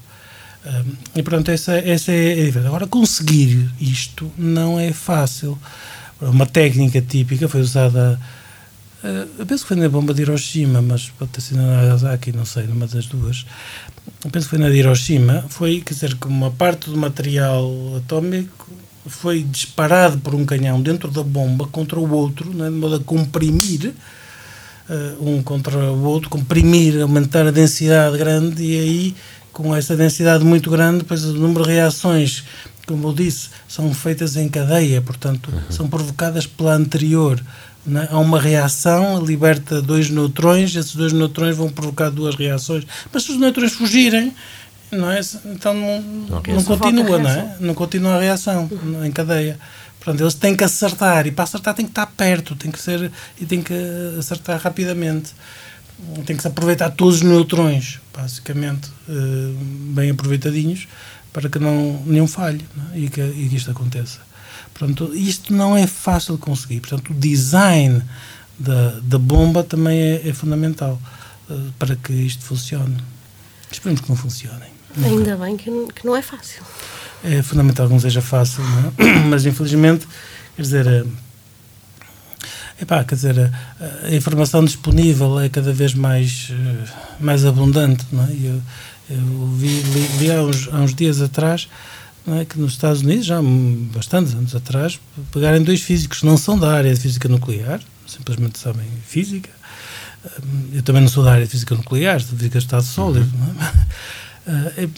Um, 0.65 0.95
e, 1.13 1.21
portanto, 1.21 1.49
essa, 1.49 1.73
essa 1.73 2.13
é 2.13 2.41
a 2.41 2.45
diferença. 2.45 2.69
Agora, 2.69 2.87
conseguir 2.87 3.69
isto 3.81 4.31
não 4.37 4.79
é 4.79 4.93
fácil. 4.93 5.59
Uma 6.21 6.45
técnica 6.45 7.01
típica 7.01 7.49
foi 7.49 7.59
usada 7.59 8.17
Uh, 9.03 9.27
eu 9.39 9.45
penso 9.45 9.63
que 9.63 9.67
foi 9.67 9.77
na 9.77 9.89
bomba 9.89 10.13
de 10.13 10.21
Hiroshima, 10.21 10.81
mas 10.81 11.09
pode 11.09 11.31
ter 11.31 11.41
sido 11.41 11.57
na 11.57 11.81
Nagasaki, 11.81 12.31
não 12.31 12.45
sei, 12.45 12.63
numa 12.63 12.87
das 12.87 13.05
duas. 13.05 13.45
Eu 14.23 14.31
penso 14.31 14.45
que 14.45 14.51
foi 14.51 14.59
na 14.59 14.69
de 14.69 14.77
Hiroshima. 14.77 15.45
Foi, 15.49 15.81
quer 15.81 15.93
dizer, 15.93 16.15
que 16.15 16.27
uma 16.27 16.49
parte 16.51 16.89
do 16.89 16.97
material 16.97 17.69
atómico 17.97 18.69
foi 19.05 19.43
disparado 19.43 20.17
por 20.19 20.33
um 20.33 20.45
canhão 20.45 20.81
dentro 20.81 21.11
da 21.11 21.23
bomba 21.23 21.67
contra 21.67 21.99
o 21.99 22.09
outro, 22.11 22.53
né, 22.53 22.69
de 22.69 22.75
modo 22.75 22.95
a 22.95 22.99
comprimir 22.99 23.93
uh, 24.89 25.29
um 25.29 25.43
contra 25.43 25.77
o 25.77 26.03
outro, 26.03 26.29
comprimir, 26.29 27.01
aumentar 27.01 27.45
a 27.45 27.51
densidade 27.51 28.17
grande 28.17 28.63
e 28.63 28.79
aí, 28.79 29.15
com 29.51 29.75
essa 29.75 29.95
densidade 29.95 30.43
muito 30.43 30.69
grande, 30.69 30.99
depois 30.99 31.23
o 31.25 31.33
número 31.33 31.65
de 31.65 31.71
reações, 31.71 32.43
como 32.87 33.09
eu 33.09 33.13
disse, 33.13 33.49
são 33.67 33.93
feitas 33.93 34.35
em 34.35 34.47
cadeia, 34.47 35.01
portanto, 35.01 35.51
uhum. 35.51 35.61
são 35.69 35.87
provocadas 35.87 36.47
pela 36.47 36.73
anterior 36.73 37.41
né? 37.85 38.07
há 38.09 38.19
uma 38.19 38.39
reação, 38.39 39.23
liberta 39.23 39.81
dois 39.81 40.09
neutrões, 40.09 40.75
esses 40.75 40.95
dois 40.95 41.13
neutrões 41.13 41.55
vão 41.55 41.69
provocar 41.69 42.09
duas 42.09 42.35
reações. 42.35 42.85
Mas 43.11 43.23
se 43.23 43.31
os 43.31 43.37
neutrões 43.37 43.73
fugirem, 43.73 44.33
não 44.91 45.11
é? 45.11 45.19
então 45.45 45.73
não, 45.73 46.01
não, 46.01 46.41
não 46.41 46.63
continua, 46.63 47.17
não 47.17 47.29
é? 47.29 47.55
Não 47.59 47.73
continua 47.73 48.15
a 48.15 48.19
reação 48.19 48.69
em 49.05 49.11
cadeia. 49.11 49.59
Portanto, 49.99 50.21
eles 50.21 50.33
têm 50.33 50.55
que 50.55 50.63
acertar 50.63 51.25
e 51.27 51.31
para 51.31 51.45
acertar 51.45 51.73
tem 51.73 51.85
que 51.85 51.91
estar 51.91 52.05
perto, 52.07 52.55
tem 52.55 52.69
que 52.69 52.79
ser 52.79 53.09
e 53.39 53.45
tem 53.45 53.61
que 53.61 53.73
acertar 54.19 54.59
rapidamente. 54.59 55.31
tem 56.25 56.35
que 56.35 56.41
se 56.41 56.47
aproveitar 56.47 56.89
todos 56.89 57.15
os 57.15 57.21
neutrões, 57.21 57.99
basicamente, 58.13 58.89
uh, 59.07 59.57
bem 59.93 60.11
aproveitadinhos, 60.11 60.87
para 61.31 61.49
que 61.49 61.57
não, 61.57 62.03
nenhum 62.05 62.27
falhe 62.27 62.65
é? 62.93 62.99
e, 62.99 63.09
que, 63.09 63.21
e 63.21 63.47
que 63.49 63.55
isto 63.55 63.71
aconteça. 63.71 64.19
Portanto, 64.73 65.11
isto 65.15 65.53
não 65.53 65.75
é 65.77 65.87
fácil 65.87 66.35
de 66.35 66.41
conseguir. 66.41 66.79
Portanto, 66.79 67.11
o 67.11 67.13
design 67.13 68.03
da, 68.57 68.99
da 69.01 69.17
bomba 69.17 69.63
também 69.63 69.99
é, 69.99 70.29
é 70.29 70.33
fundamental 70.33 70.99
uh, 71.49 71.71
para 71.77 71.95
que 71.95 72.13
isto 72.13 72.43
funcione. 72.43 72.97
Esperemos 73.71 74.01
que 74.01 74.09
não 74.09 74.15
funcione. 74.15 74.65
Ainda 75.03 75.35
bem 75.37 75.57
que, 75.57 75.71
que 75.93 76.05
não 76.05 76.15
é 76.15 76.21
fácil. 76.21 76.61
É 77.23 77.41
fundamental 77.41 77.87
que 77.87 77.93
não 77.93 77.99
seja 77.99 78.21
fácil, 78.21 78.63
não 78.63 78.93
é? 79.05 79.19
mas 79.29 79.45
infelizmente, 79.45 80.07
quer 80.55 80.61
dizer, 80.61 80.85
uh, 80.85 81.09
epá, 82.81 83.03
quer 83.03 83.15
dizer, 83.15 83.39
a, 83.39 84.07
a, 84.07 84.15
informação 84.15 84.63
disponível 84.63 85.39
é 85.39 85.49
cada 85.49 85.73
vez 85.73 85.93
mais, 85.93 86.51
mais 87.19 87.45
abundante. 87.45 88.05
Não 88.11 88.23
é? 88.25 88.31
eu, 88.31 88.61
eu 89.09 89.47
vi, 89.57 89.67
li, 89.67 90.07
li 90.19 90.31
há, 90.31 90.41
uns, 90.41 90.69
há 90.71 90.77
uns 90.77 90.93
dias 90.93 91.21
atrás 91.21 91.67
é? 92.27 92.45
que 92.45 92.59
nos 92.59 92.73
Estados 92.73 93.01
Unidos, 93.01 93.25
já 93.25 93.39
há 93.39 93.43
bastantes 93.93 94.33
anos 94.33 94.55
atrás, 94.55 94.99
pegarem 95.31 95.61
dois 95.61 95.81
físicos 95.81 96.19
que 96.19 96.25
não 96.25 96.37
são 96.37 96.57
da 96.57 96.71
área 96.71 96.93
de 96.93 96.99
física 96.99 97.27
nuclear, 97.27 97.81
simplesmente 98.07 98.59
sabem 98.59 98.87
física. 99.05 99.49
Eu 100.71 100.81
também 100.83 101.01
não 101.01 101.09
sou 101.09 101.23
da 101.23 101.33
área 101.33 101.45
de 101.45 101.51
física 101.51 101.75
nuclear, 101.75 102.17
de 102.17 102.25
física 102.25 102.59
de 102.59 102.65
estado 102.65 102.83
sólido. 102.83 103.29
É? 103.67 104.13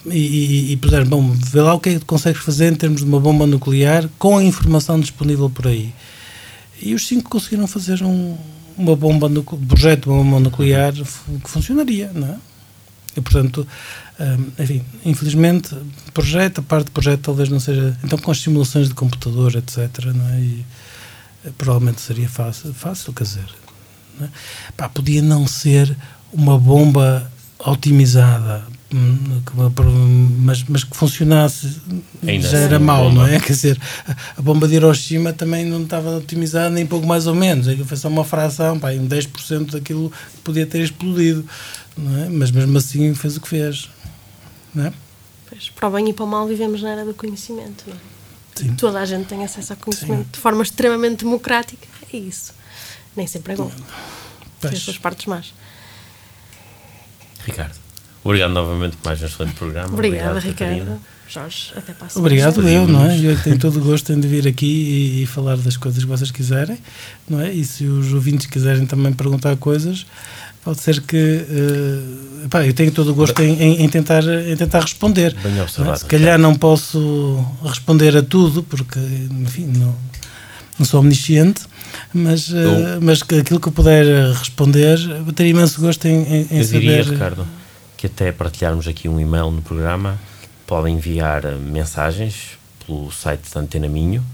E, 0.08 0.18
e, 0.18 0.72
e 0.72 0.78
puseram, 0.78 1.06
bom, 1.06 1.32
vê 1.32 1.62
lá 1.62 1.76
o 1.76 1.80
que 1.80 1.90
é 1.90 2.00
que 2.00 2.06
consegues 2.06 2.42
fazer 2.42 2.72
em 2.72 2.76
termos 2.76 3.02
de 3.02 3.08
uma 3.08 3.20
bomba 3.20 3.46
nuclear 3.46 4.10
com 4.18 4.38
a 4.38 4.44
informação 4.44 5.00
disponível 5.00 5.52
por 5.52 5.68
aí. 5.68 5.94
E 6.82 6.96
os 6.96 7.06
cinco 7.08 7.30
conseguiram 7.30 7.68
fazer 7.68 8.02
um, 8.02 8.36
uma 8.76 8.96
bomba, 8.96 9.28
um 9.28 9.44
projeto 9.44 10.06
de 10.06 10.10
uma 10.10 10.24
bomba 10.24 10.40
nuclear 10.40 10.94
que 10.94 11.50
funcionaria, 11.50 12.12
não 12.12 12.28
é? 12.28 12.38
E, 13.16 13.22
portanto, 13.22 13.66
um, 14.20 14.64
enfim, 14.64 14.84
infelizmente, 15.06 15.76
projeto, 16.14 16.60
a 16.60 16.64
parte 16.64 16.86
do 16.86 16.92
projeto 16.92 17.22
talvez 17.22 17.50
não 17.50 17.60
seja. 17.60 17.98
Então, 18.04 18.18
com 18.18 18.32
as 18.32 18.40
simulações 18.40 18.88
de 18.88 18.94
computador, 18.94 19.56
etc., 19.56 20.06
não 20.14 20.28
é? 20.30 20.40
E, 20.40 20.66
eh, 21.46 21.52
provavelmente 21.58 22.02
seria 22.02 22.28
fácil, 22.28 22.74
fácil 22.74 23.14
quer 23.14 23.24
dizer. 23.24 23.48
Não 24.20 24.28
é? 24.28 24.30
Pá, 24.76 24.90
podia 24.90 25.22
não 25.22 25.48
ser 25.48 25.96
uma 26.34 26.58
bomba 26.58 27.32
otimizada, 27.60 28.64
hum, 28.94 29.42
mas, 30.40 30.64
mas 30.68 30.84
que 30.84 30.96
funcionasse 30.96 31.82
Ainda 32.26 32.48
já 32.48 32.58
era 32.60 32.80
mau, 32.80 33.12
não 33.12 33.26
é? 33.26 33.40
Quer 33.42 33.54
dizer, 33.54 33.80
a 34.38 34.42
bomba 34.42 34.68
de 34.68 34.76
Hiroshima 34.76 35.34
também 35.34 35.66
não 35.66 35.84
estava 35.84 36.18
otimizada 36.18 36.70
nem 36.70 36.86
pouco 36.86 37.08
mais 37.08 37.28
ou 37.28 37.34
menos, 37.34 37.68
é 37.68 37.76
foi 37.76 37.98
só 37.98 38.08
uma 38.08 38.24
fração, 38.24 38.80
pá, 38.80 38.92
um 38.92 39.08
10% 39.08 39.72
daquilo 39.72 40.10
que 40.10 40.42
podia 40.44 40.66
ter 40.66 40.82
explodido, 40.82 41.46
é? 41.98 42.30
Mas 42.30 42.52
mesmo 42.52 42.78
assim 42.78 43.14
fez 43.14 43.38
o 43.38 43.42
que 43.42 43.48
fez, 43.48 43.90
não 44.74 44.86
é? 44.86 44.94
Pois, 45.50 45.70
para 45.70 45.88
o 45.88 45.92
bem 45.92 46.10
e 46.10 46.14
para 46.14 46.26
o 46.26 46.28
mal 46.28 46.48
vivemos 46.48 46.82
na 46.82 46.92
era 46.92 47.06
do 47.06 47.14
conhecimento, 47.14 47.86
não 47.88 47.96
é? 47.96 48.00
Sim. 48.56 48.74
Toda 48.76 49.00
a 49.00 49.06
gente 49.06 49.28
tem 49.28 49.44
acesso 49.44 49.74
ao 49.74 49.78
conhecimento 49.78 50.24
Sim. 50.24 50.32
de 50.32 50.40
forma 50.40 50.64
extremamente 50.64 51.26
democrática, 51.26 51.88
é 52.12 52.18
isso. 52.18 52.54
Nem 53.16 53.28
sempre 53.28 53.54
é 53.54 53.56
bom. 53.56 53.72
Tem 54.62 54.72
as 54.72 54.80
suas 54.80 54.98
partes 54.98 55.26
más. 55.26 55.54
Ricardo. 57.46 57.76
Obrigado 58.24 58.54
novamente 58.54 58.98
por 58.98 59.10
mais 59.10 59.22
um 59.22 59.26
excelente 59.26 59.56
programa. 59.56 59.94
Obrigada, 59.94 60.32
Obrigado, 60.32 60.44
Ricardo. 60.44 60.80
Catarina. 60.80 61.16
Jorge, 61.28 61.74
até 61.76 61.94
para 61.94 62.08
a 62.08 62.20
Obrigado, 62.20 62.68
eu, 62.68 62.88
não 62.88 63.06
é? 63.06 63.20
Eu 63.20 63.42
tenho 63.42 63.58
todo 63.58 63.80
o 63.80 63.84
gosto 63.84 64.14
em 64.14 64.20
de 64.20 64.28
vir 64.28 64.48
aqui 64.48 64.66
e, 64.66 65.24
e, 65.24 65.26
falar 65.26 65.58
das 65.58 65.76
coisas 65.76 66.04
que 66.04 66.10
vocês 66.10 66.30
quiserem, 66.30 66.78
não 67.28 67.42
é? 67.42 67.52
E 67.52 67.66
se 67.66 67.86
os 67.86 68.14
ouvintes 68.14 68.46
quiserem 68.46 68.86
também 68.86 69.12
perguntar 69.12 69.56
coisas, 69.58 70.06
pode 70.66 70.82
ser 70.82 71.00
que. 71.02 71.16
Uh, 71.16 72.50
pá, 72.50 72.66
eu 72.66 72.74
tenho 72.74 72.92
todo 72.92 73.12
o 73.12 73.14
gosto 73.14 73.40
em, 73.42 73.54
em, 73.54 73.84
em 73.84 73.90
tentar, 73.90 74.24
em 74.24 74.58
tentar 74.58 74.82
responder. 74.82 75.36
Bem 75.36 75.62
observado. 75.62 75.86
Não 75.86 75.94
é? 75.94 75.96
Se 75.98 76.06
calhar 76.06 76.40
não 76.40 76.56
posso 76.56 77.46
responder 77.64 78.18
a 78.18 78.24
tudo, 78.24 78.64
porque, 78.64 79.00
enfim, 79.00 79.68
não, 79.68 79.96
não 80.80 80.86
sou 80.86 81.00
omnisciente, 81.00 81.62
mas, 82.12 82.50
uh, 82.50 83.00
mas 83.00 83.22
aquilo 83.22 83.60
que 83.60 83.68
eu 83.68 83.72
puder 83.72 84.34
responder, 84.34 84.98
eu 85.26 85.32
teria 85.32 85.52
imenso 85.52 85.80
gosto 85.80 86.04
em, 86.08 86.24
em, 86.24 86.48
em 86.50 86.58
eu 86.58 86.64
saber. 86.66 86.80
Diria, 86.80 87.04
Ricardo, 87.04 87.48
que 87.96 88.08
até 88.08 88.32
partilharmos 88.32 88.88
aqui 88.88 89.08
um 89.08 89.20
e-mail 89.20 89.52
no 89.52 89.62
programa, 89.62 90.20
podem 90.66 90.96
enviar 90.96 91.46
eh, 91.46 91.56
mensagens 91.56 92.58
pelo 92.84 93.12
site 93.12 93.54
da 93.54 93.62
Antena 93.62 93.88
Minho 93.88 94.26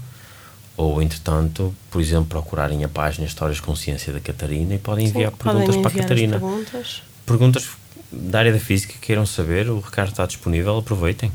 ou, 0.76 1.02
entretanto, 1.02 1.74
por 1.90 2.00
exemplo, 2.00 2.26
procurarem 2.26 2.84
a 2.84 2.88
página 2.88 3.26
Histórias 3.26 3.56
de 3.56 3.62
Consciência 3.62 4.12
da 4.12 4.20
Catarina 4.20 4.74
e 4.74 4.78
podem 4.78 5.06
enviar 5.06 5.30
Sim, 5.30 5.36
perguntas 5.36 5.76
podem 5.76 5.78
enviar 5.78 5.92
para 5.92 5.98
a 5.98 6.02
Catarina. 6.02 6.38
Perguntas. 6.38 7.02
perguntas 7.26 7.68
da 8.10 8.38
área 8.38 8.52
da 8.52 8.58
física 8.58 8.92
que 8.94 8.98
queiram 8.98 9.24
saber, 9.24 9.70
o 9.70 9.80
Ricardo 9.80 10.10
está 10.10 10.26
disponível, 10.26 10.76
aproveitem. 10.76 11.32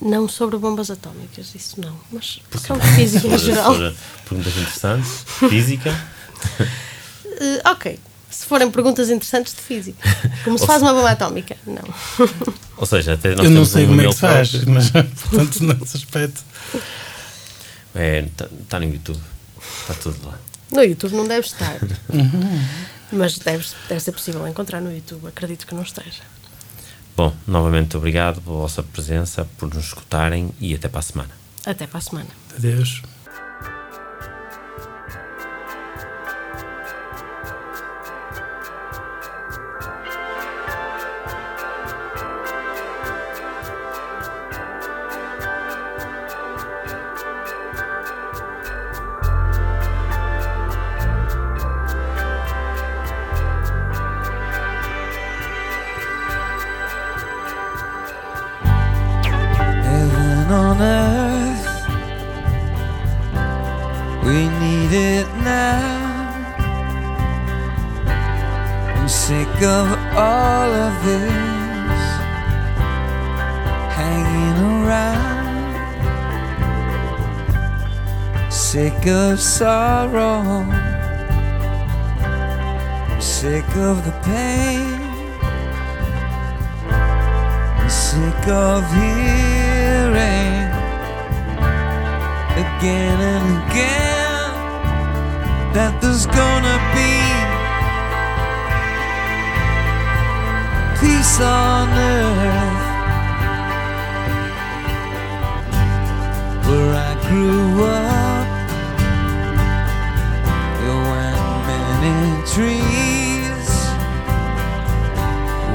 Não 0.00 0.28
sobre 0.28 0.58
bombas 0.58 0.90
atómicas, 0.90 1.54
isso 1.54 1.80
não, 1.80 1.96
mas 2.10 2.40
Porque 2.50 2.66
sobre 2.66 2.86
física 2.88 3.26
em 3.28 3.38
geral. 3.38 3.74
perguntas 4.28 4.56
interessantes, 4.56 5.24
física. 5.48 5.90
Uh, 7.24 7.70
ok, 7.70 7.98
se 8.30 8.46
forem 8.46 8.70
perguntas 8.70 9.10
interessantes 9.10 9.54
de 9.54 9.60
física. 9.60 9.98
Como 10.44 10.58
se 10.58 10.66
faz 10.66 10.82
uma 10.82 10.92
bomba 10.92 11.10
atómica? 11.10 11.56
Não. 11.66 11.84
Ou 12.76 12.86
seja, 12.86 13.12
até 13.12 13.34
nós 13.34 13.44
Eu 13.44 13.50
não 13.50 13.64
sei 13.64 13.84
um 13.84 13.88
como 13.88 14.00
é 14.00 14.06
que 14.06 14.12
se 14.14 14.20
faz, 14.20 14.64
mas 14.64 14.90
portanto, 15.30 15.62
nesse 15.62 15.96
aspecto. 15.98 16.40
É, 17.94 18.20
está 18.20 18.48
tá 18.68 18.80
no 18.80 18.86
YouTube. 18.86 19.20
Está 19.80 19.94
tudo 19.94 20.26
lá. 20.26 20.38
No 20.70 20.82
YouTube 20.82 21.14
não 21.14 21.26
deve 21.26 21.46
estar. 21.46 21.76
Uhum. 22.08 22.64
Mas 23.12 23.38
deve, 23.38 23.64
deve 23.88 24.00
ser 24.00 24.12
possível 24.12 24.46
encontrar 24.48 24.80
no 24.80 24.92
YouTube. 24.92 25.28
Acredito 25.28 25.66
que 25.66 25.74
não 25.74 25.82
esteja. 25.82 26.22
Bom, 27.14 27.34
novamente 27.46 27.96
obrigado 27.96 28.40
pela 28.40 28.56
vossa 28.56 28.82
presença, 28.82 29.46
por 29.58 29.72
nos 29.72 29.84
escutarem 29.84 30.50
e 30.58 30.74
até 30.74 30.88
para 30.88 31.00
a 31.00 31.02
semana. 31.02 31.30
Até 31.64 31.86
para 31.86 31.98
a 31.98 32.00
semana. 32.00 32.28
Adeus. 32.56 33.02
Sick 69.08 69.62
of 69.62 69.86
all 70.16 70.70
of 70.86 71.04
this. 71.04 72.02
Hanging 73.98 74.84
around. 74.84 75.32
sick 78.72 79.06
of 79.06 79.38
sorrow, 79.38 80.64
sick 83.20 83.68
of 83.76 84.02
the 84.06 84.12
pain, 84.24 84.98
I'm 86.88 87.90
sick 87.90 88.48
of 88.48 88.82
hearing 88.94 90.72
again 92.64 93.18
and 93.32 93.46
again 93.62 94.52
that 95.74 95.92
there's 96.00 96.24
gonna 96.24 96.78
be 96.94 97.11
peace 101.02 101.40
on 101.40 101.88
earth. 101.88 102.82
Where 106.66 106.92
I 107.08 107.12
grew 107.26 107.84
up 108.06 108.46
there 110.78 111.00
went 111.10 112.02
in 112.12 112.30
trees. 112.54 113.68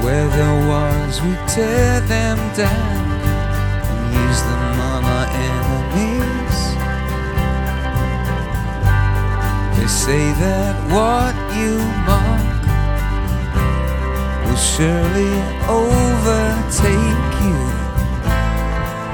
Where 0.02 0.28
there 0.38 0.58
was, 0.72 1.12
we 1.22 1.32
tear 1.54 2.00
them 2.14 2.38
down 2.56 2.98
and 3.92 4.02
use 4.22 4.40
them 4.48 4.64
on 4.90 5.02
our 5.16 5.28
enemies. 5.50 6.58
They 9.76 9.88
say 10.04 10.24
that 10.44 10.74
what 10.94 11.34
you 11.58 11.72
mock 12.06 12.27
will 14.48 14.56
surely 14.56 15.34
overtake 15.68 17.34
you, 17.44 17.60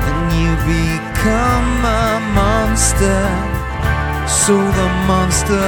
and 0.06 0.22
you 0.38 0.50
become 0.62 1.82
a 1.82 2.22
monster 2.38 3.54
so 4.44 4.54
the 4.54 4.88
monster 5.10 5.66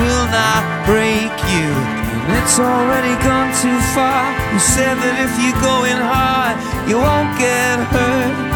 will 0.00 0.26
not 0.32 0.64
break 0.86 1.34
you. 1.52 1.70
And 2.22 2.38
it's 2.40 2.58
already 2.58 3.14
gone 3.20 3.50
too 3.60 3.78
far. 3.92 4.22
Who 4.52 4.58
said 4.58 4.96
that 5.04 5.16
if 5.26 5.32
you're 5.42 5.60
going 5.60 5.98
hard, 5.98 6.56
you 6.88 6.96
won't 6.96 7.34
get 7.36 7.82
hurt? 7.92 8.52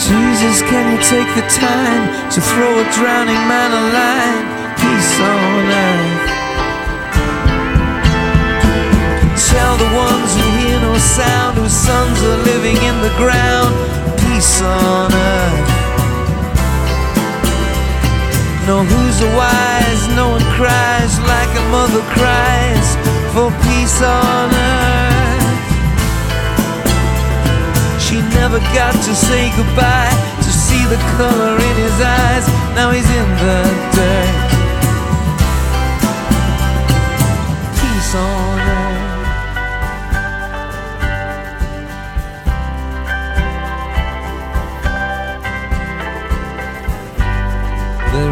Jesus, 0.00 0.62
can 0.64 0.84
you 0.92 1.00
take 1.04 1.30
the 1.36 1.46
time 1.60 2.04
to 2.32 2.40
throw 2.40 2.72
a 2.72 2.86
drowning 2.96 3.42
man 3.46 3.70
a 3.70 3.84
line? 3.92 4.46
Peace 4.80 5.14
on 5.20 5.66
earth. 5.68 6.15
Tell 9.36 9.76
the 9.76 9.90
ones 9.94 10.32
who 10.34 10.44
hear 10.58 10.80
no 10.80 10.96
sound, 10.96 11.58
whose 11.58 11.72
sons 11.72 12.18
are 12.22 12.40
living 12.48 12.76
in 12.76 12.96
the 13.04 13.12
ground. 13.20 13.76
Peace 14.20 14.62
on 14.62 15.12
earth. 15.12 15.68
No, 18.66 18.82
who's 18.82 19.20
the 19.20 19.28
wise? 19.36 20.02
No 20.16 20.30
one 20.30 20.46
cries 20.56 21.20
like 21.20 21.52
a 21.54 21.64
mother 21.70 22.02
cries 22.16 22.88
for 23.32 23.52
peace 23.62 24.00
on 24.02 24.48
earth. 24.50 25.06
She 28.00 28.16
never 28.40 28.58
got 28.72 28.94
to 28.94 29.14
say 29.14 29.52
goodbye 29.54 30.16
to 30.40 30.50
see 30.50 30.82
the 30.86 30.98
color 31.16 31.54
in 31.60 31.76
his 31.76 32.00
eyes. 32.00 32.48
Now 32.74 32.90
he's 32.90 33.08
in 33.08 33.28
the 33.44 33.62
dirt. 33.94 34.45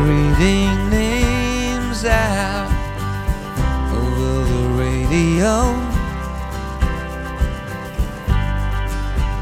Reading 0.05 0.90
names 0.90 2.05
out 2.05 2.69
over 3.97 4.45
the 4.53 4.64
radio. 4.83 5.55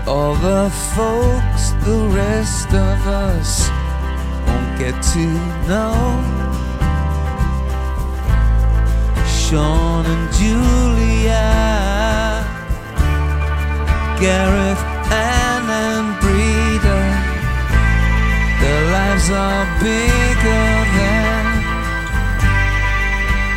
All 0.06 0.34
the 0.36 0.70
folks 0.94 1.72
the 1.84 2.00
rest 2.14 2.68
of 2.68 2.98
us 3.08 3.68
won't 4.46 4.78
get 4.78 4.94
to 5.14 5.26
know. 5.66 5.98
Sean 9.26 10.06
and 10.06 10.26
Julia, 10.38 11.44
Gareth, 14.20 14.82
Ann 15.10 15.68
and 15.68 16.11
lives 19.12 19.30
are 19.30 19.66
bigger 19.80 20.68
than 20.96 21.44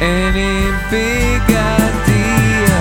any 0.04 0.56
big 0.92 1.42
idea. 1.80 2.78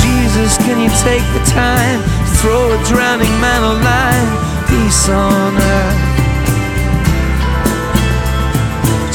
Jesus, 0.00 0.56
can 0.64 0.80
you 0.80 0.88
take 1.04 1.26
the 1.36 1.44
time 1.52 2.00
to 2.00 2.32
throw 2.40 2.72
a 2.72 2.78
drowning 2.88 3.36
man 3.44 3.62
a 3.62 3.74
line? 3.84 4.30
Peace 4.70 5.08
on 5.10 5.52
earth. 5.76 6.00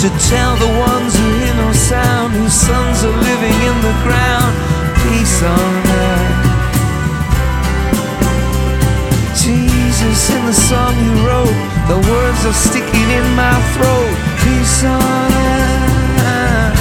To 0.02 0.10
tell 0.30 0.54
the 0.58 0.72
ones 0.90 1.18
who 1.18 1.28
hear 1.40 1.56
no 1.56 1.72
sound, 1.74 2.34
whose 2.34 2.54
sons 2.54 3.04
are 3.04 3.18
living 3.30 3.58
in 3.70 3.78
the 3.82 3.96
ground. 4.06 4.54
Peace 5.02 5.42
on 5.42 5.76
earth. 5.78 5.85
Jesus, 9.98 10.30
in 10.30 10.46
the 10.46 10.54
song 10.54 10.94
you 11.06 11.14
wrote, 11.26 11.56
the 11.88 11.96
words 12.12 12.46
are 12.46 12.54
sticking 12.54 13.10
in 13.20 13.26
my 13.36 13.56
throat. 13.74 14.16
Peace 14.44 14.84
on 14.84 15.32
earth. 15.32 16.80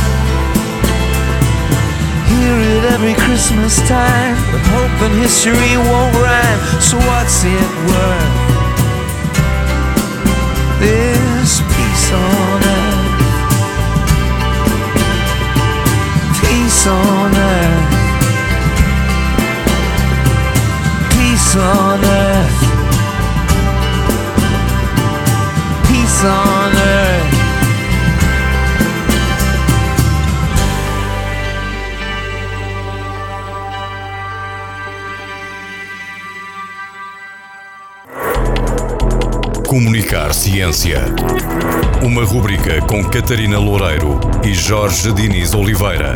Hear 2.26 2.56
it 2.74 2.84
every 2.90 3.14
Christmas 3.14 3.78
time, 3.86 4.34
but 4.50 4.60
hope 4.74 4.98
and 5.06 5.14
history 5.22 5.76
won't 5.76 6.14
rhyme. 6.18 6.60
So 6.80 6.98
what's 6.98 7.44
it 7.44 7.70
worth? 7.86 8.34
This 10.82 11.62
peace 11.74 12.08
on 12.12 12.62
earth. 12.76 13.14
Peace 16.42 16.86
on 16.86 17.34
earth. 17.34 17.93
On. 26.24 26.54
Comunicar 39.74 40.32
Ciência. 40.32 41.02
Uma 42.00 42.24
rubrica 42.24 42.80
com 42.82 43.02
Catarina 43.02 43.58
Loureiro 43.58 44.20
e 44.44 44.54
Jorge 44.54 45.12
Diniz 45.12 45.52
Oliveira, 45.52 46.14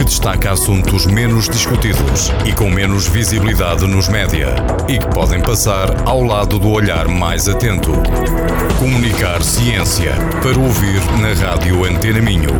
que 0.00 0.04
destaca 0.04 0.52
assuntos 0.52 1.04
menos 1.04 1.46
discutidos 1.46 2.32
e 2.46 2.54
com 2.54 2.70
menos 2.70 3.06
visibilidade 3.06 3.86
nos 3.86 4.08
média 4.08 4.48
e 4.88 4.98
que 4.98 5.06
podem 5.08 5.42
passar 5.42 6.08
ao 6.08 6.22
lado 6.22 6.58
do 6.58 6.70
olhar 6.70 7.06
mais 7.06 7.46
atento. 7.46 7.92
Comunicar 8.78 9.42
Ciência 9.42 10.12
para 10.42 10.58
ouvir 10.58 11.02
na 11.20 11.34
rádio 11.34 11.84
Antena 11.84 12.22
Minho 12.22 12.56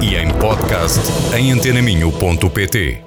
e 0.00 0.14
em 0.14 0.30
podcast 0.34 1.00
em 1.36 1.50
antenaminho.pt. 1.50 3.04